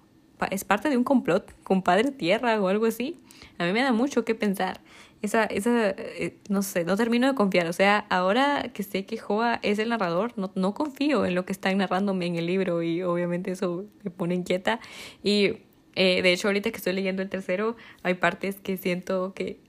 [0.50, 3.20] es parte de un complot con Padre Tierra o algo así.
[3.58, 4.80] A mí me da mucho que pensar.
[5.20, 7.68] Esa, esa, eh, no sé, no termino de confiar.
[7.68, 11.44] O sea, ahora que sé que Joa es el narrador, no, no confío en lo
[11.46, 14.80] que están narrándome en el libro y obviamente eso me pone inquieta.
[15.22, 15.58] Y
[15.94, 19.60] eh, de hecho, ahorita que estoy leyendo el tercero, hay partes que siento que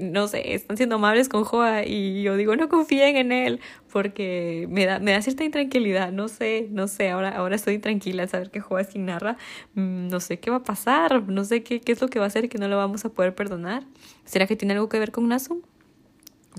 [0.00, 3.60] no sé, están siendo amables con Joa y yo digo, no confíen en él
[3.92, 8.24] porque me da, me da cierta intranquilidad, no sé, no sé, ahora, ahora estoy tranquila
[8.24, 9.36] al saber que Joa quien narra,
[9.74, 12.26] mm, no sé qué va a pasar, no sé qué, qué es lo que va
[12.26, 13.84] a hacer que no lo vamos a poder perdonar.
[14.24, 15.62] ¿Será que tiene algo que ver con Nasum?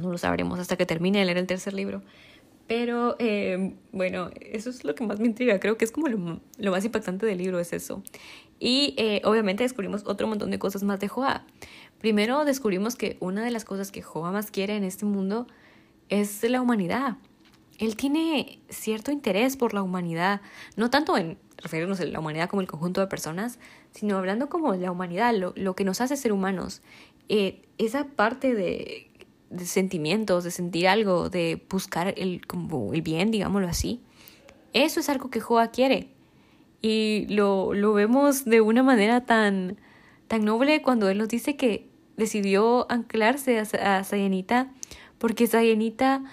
[0.01, 2.01] No lo sabremos hasta que termine de leer el tercer libro.
[2.67, 5.59] Pero eh, bueno, eso es lo que más me intriga.
[5.59, 8.03] Creo que es como lo, lo más impactante del libro, es eso.
[8.59, 11.45] Y eh, obviamente descubrimos otro montón de cosas más de Joa.
[11.99, 15.47] Primero descubrimos que una de las cosas que Joa más quiere en este mundo
[16.09, 17.17] es la humanidad.
[17.79, 20.41] Él tiene cierto interés por la humanidad,
[20.75, 23.59] no tanto en referirnos a la humanidad como el conjunto de personas,
[23.91, 26.81] sino hablando como la humanidad, lo, lo que nos hace ser humanos.
[27.29, 29.09] Eh, esa parte de,
[29.49, 34.01] de, sentimientos, de sentir algo, de buscar el, como el bien, digámoslo así,
[34.73, 36.09] eso es algo que Joa quiere.
[36.81, 39.77] Y lo, lo vemos de una manera tan,
[40.27, 44.71] tan noble cuando él nos dice que decidió anclarse a, a Sayanita
[45.17, 46.23] porque Sayanita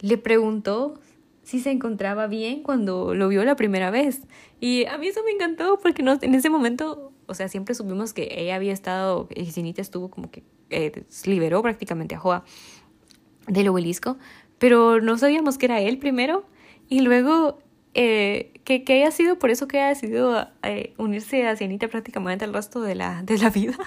[0.00, 1.00] le preguntó
[1.42, 4.22] si se encontraba bien cuando lo vio la primera vez.
[4.60, 8.12] Y a mí eso me encantó porque no, en ese momento, o sea, siempre supimos
[8.12, 12.44] que ella había estado, Sayanita estuvo como que eh, liberó prácticamente a Joa
[13.46, 14.16] del obelisco,
[14.58, 16.44] pero no sabíamos que era él primero
[16.88, 17.58] y luego
[17.98, 22.44] eh, que, que, haya sido por eso que haya decidido eh, unirse a Cianita prácticamente
[22.44, 23.76] el resto de la, de la vida.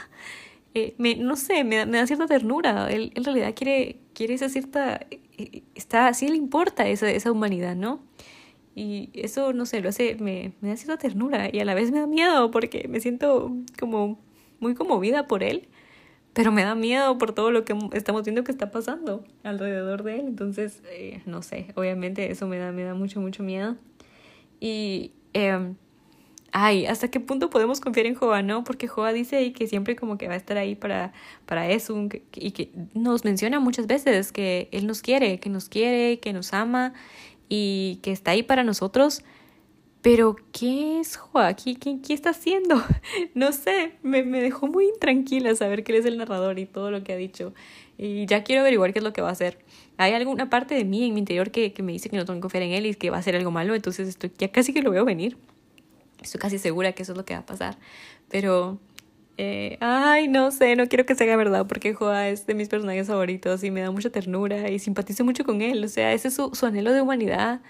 [0.75, 2.91] Eh, me, no sé, me, me, da cierta ternura.
[2.91, 4.99] Él en realidad quiere, quiere esa cierta...
[5.09, 8.03] Eh, está, sí le importa esa, esa humanidad, ¿no?
[8.75, 11.91] Y eso, no sé, lo hace, me, me da cierta ternura y a la vez
[11.91, 14.19] me da miedo porque me siento como
[14.59, 15.67] muy conmovida por él,
[16.33, 20.19] pero me da miedo por todo lo que estamos viendo que está pasando alrededor de
[20.19, 20.27] él.
[20.27, 23.75] Entonces, eh, no sé, obviamente eso me da, me da mucho, mucho miedo.
[24.59, 25.73] Y, eh,
[26.51, 28.63] ay, ¿hasta qué punto podemos confiar en Joa, no?
[28.63, 31.13] Porque Joa dice ahí que siempre como que va a estar ahí para,
[31.45, 36.19] para eso y que nos menciona muchas veces que Él nos quiere, que nos quiere,
[36.19, 36.93] que nos ama
[37.47, 39.23] y que está ahí para nosotros.
[40.01, 41.53] Pero, ¿qué es Joa?
[41.55, 42.81] ¿Qué, qué, qué está haciendo?
[43.33, 46.89] No sé, me, me dejó muy intranquila saber que él es el narrador y todo
[46.89, 47.53] lo que ha dicho.
[47.97, 49.59] Y ya quiero averiguar qué es lo que va a hacer
[49.99, 52.37] hay alguna parte de mí en mi interior que, que me dice que no tengo
[52.37, 54.73] que confiar en él y que va a hacer algo malo, entonces estoy ya casi
[54.73, 55.37] que lo veo venir.
[56.21, 57.77] Estoy casi segura que eso es lo que va a pasar.
[58.29, 58.79] Pero,
[59.37, 62.69] eh, ay, no sé, no quiero que se haga verdad porque Joa es de mis
[62.69, 65.83] personajes favoritos y me da mucha ternura y simpatizo mucho con él.
[65.83, 67.61] O sea, ese es su, su anhelo de humanidad.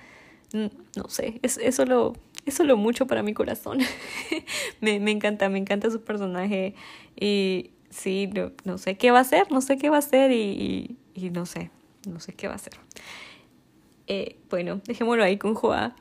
[0.53, 0.67] Mm,
[0.97, 2.13] no sé, es, eso lo,
[2.45, 3.79] eso lo mucho para mi corazón.
[4.81, 6.75] me, me encanta, me encanta su personaje
[7.19, 10.31] y sí, no, no, sé qué va a hacer, no sé qué va a hacer
[10.31, 11.71] y, y, no sé,
[12.07, 12.73] no sé qué va a hacer.
[14.07, 15.95] Eh, bueno, dejémoslo ahí con Joa.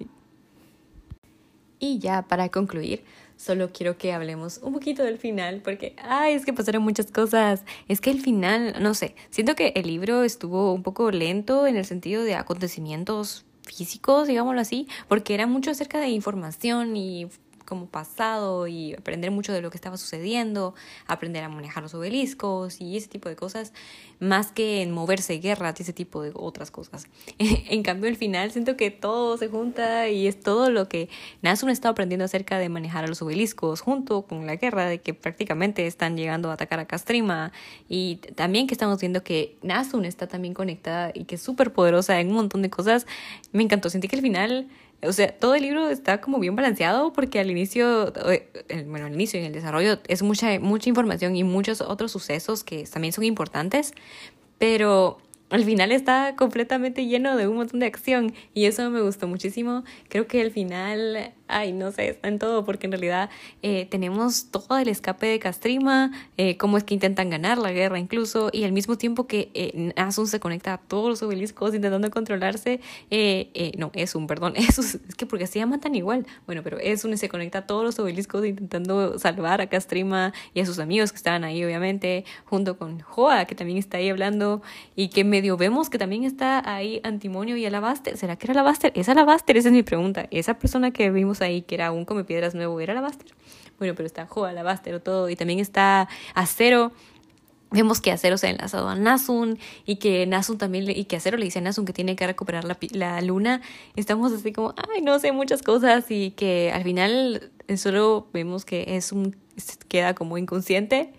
[1.79, 3.05] Y ya para concluir,
[3.37, 7.65] solo quiero que hablemos un poquito del final, porque, ay, es que pasaron muchas cosas.
[7.87, 11.77] Es que el final, no sé, siento que el libro estuvo un poco lento en
[11.77, 17.29] el sentido de acontecimientos físicos, digámoslo así, porque era mucho acerca de información y
[17.69, 20.75] como pasado y aprender mucho de lo que estaba sucediendo,
[21.07, 23.75] aprender a manejar los obeliscos y ese tipo de cosas,
[24.21, 27.09] más que en moverse guerra y ese tipo de otras cosas.
[27.39, 31.11] en cambio, al final siento que todo se junta y es todo lo que
[31.43, 35.13] Nasun está aprendiendo acerca de manejar a los obeliscos junto con la guerra, de que
[35.13, 37.53] prácticamente están llegando a atacar a Castrima
[37.89, 42.19] y también que estamos viendo que Nasun está también conectada y que es súper poderosa
[42.19, 43.07] en un montón de cosas.
[43.53, 44.69] Me encantó, sentí que al final
[45.03, 48.49] o sea, todo el libro está como bien balanceado porque al inicio, eh,
[48.87, 52.65] bueno, al inicio y en el desarrollo es mucha, mucha información y muchos otros sucesos
[52.65, 53.93] que también son importantes,
[54.59, 55.19] pero
[55.51, 59.85] al final está completamente lleno de un montón de acción y eso me gustó muchísimo.
[60.09, 63.31] Creo que al final, ay, no sé, está en todo porque en realidad
[63.63, 67.99] eh, tenemos todo el escape de Castrima, eh, cómo es que intentan ganar la guerra
[67.99, 72.11] incluso y al mismo tiempo que eh, Asun se conecta a todos los obeliscos intentando
[72.11, 72.81] controlarse,
[73.11, 76.63] eh, eh, no, es un, perdón, es, es que porque se llaman tan igual, bueno,
[76.63, 80.67] pero es un se conecta a todos los obeliscos intentando salvar a Castrima y a
[80.67, 84.63] sus amigos que estaban ahí obviamente, junto con Joa que también está ahí hablando
[84.95, 88.17] y que me medio vemos que también está ahí Antimonio y Alabaster.
[88.17, 88.91] ¿Será que era Alabaster?
[88.97, 89.57] ¿Es Alabaster?
[89.57, 90.27] Esa es mi pregunta.
[90.33, 93.35] ¿Esa persona que vimos ahí, que era un come piedras nuevo, era Alabaster?
[93.79, 95.29] Bueno, pero está Jo, Alabaster o todo.
[95.29, 96.93] Y también está Acero.
[97.71, 101.37] Vemos que Acero se ha enlazado a Nasun y que Nasun también, y que Acero
[101.37, 103.61] le dice a Nasun que tiene que recuperar la, la luna.
[103.95, 108.97] Estamos así como, ay, no sé, muchas cosas y que al final solo vemos que
[108.97, 109.37] es un,
[109.89, 111.13] queda como inconsciente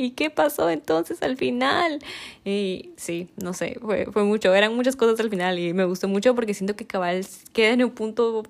[0.00, 1.98] ¿Y qué pasó entonces al final?
[2.42, 6.08] Y sí, no sé, fue, fue mucho, eran muchas cosas al final y me gustó
[6.08, 8.44] mucho porque siento que Cabal queda en un punto,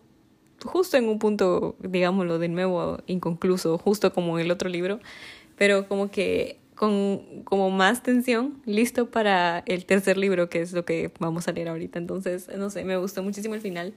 [0.65, 5.01] justo en un punto, digámoslo de nuevo, inconcluso, justo como el otro libro,
[5.57, 10.85] pero como que con como más tensión, listo para el tercer libro, que es lo
[10.87, 11.99] que vamos a leer ahorita.
[11.99, 13.93] Entonces, no sé, me gustó muchísimo el final.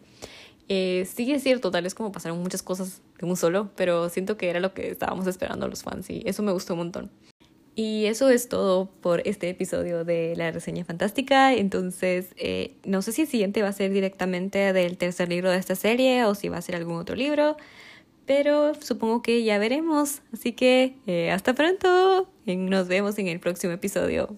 [0.70, 4.38] Eh, sí es cierto, tal vez como pasaron muchas cosas de un solo, pero siento
[4.38, 7.12] que era lo que estábamos esperando los fans y eso me gustó un montón.
[7.76, 11.54] Y eso es todo por este episodio de la reseña fantástica.
[11.54, 15.58] Entonces, eh, no sé si el siguiente va a ser directamente del tercer libro de
[15.58, 17.58] esta serie o si va a ser algún otro libro,
[18.26, 20.22] pero supongo que ya veremos.
[20.32, 22.30] Así que eh, hasta pronto.
[22.46, 24.38] Nos vemos en el próximo episodio.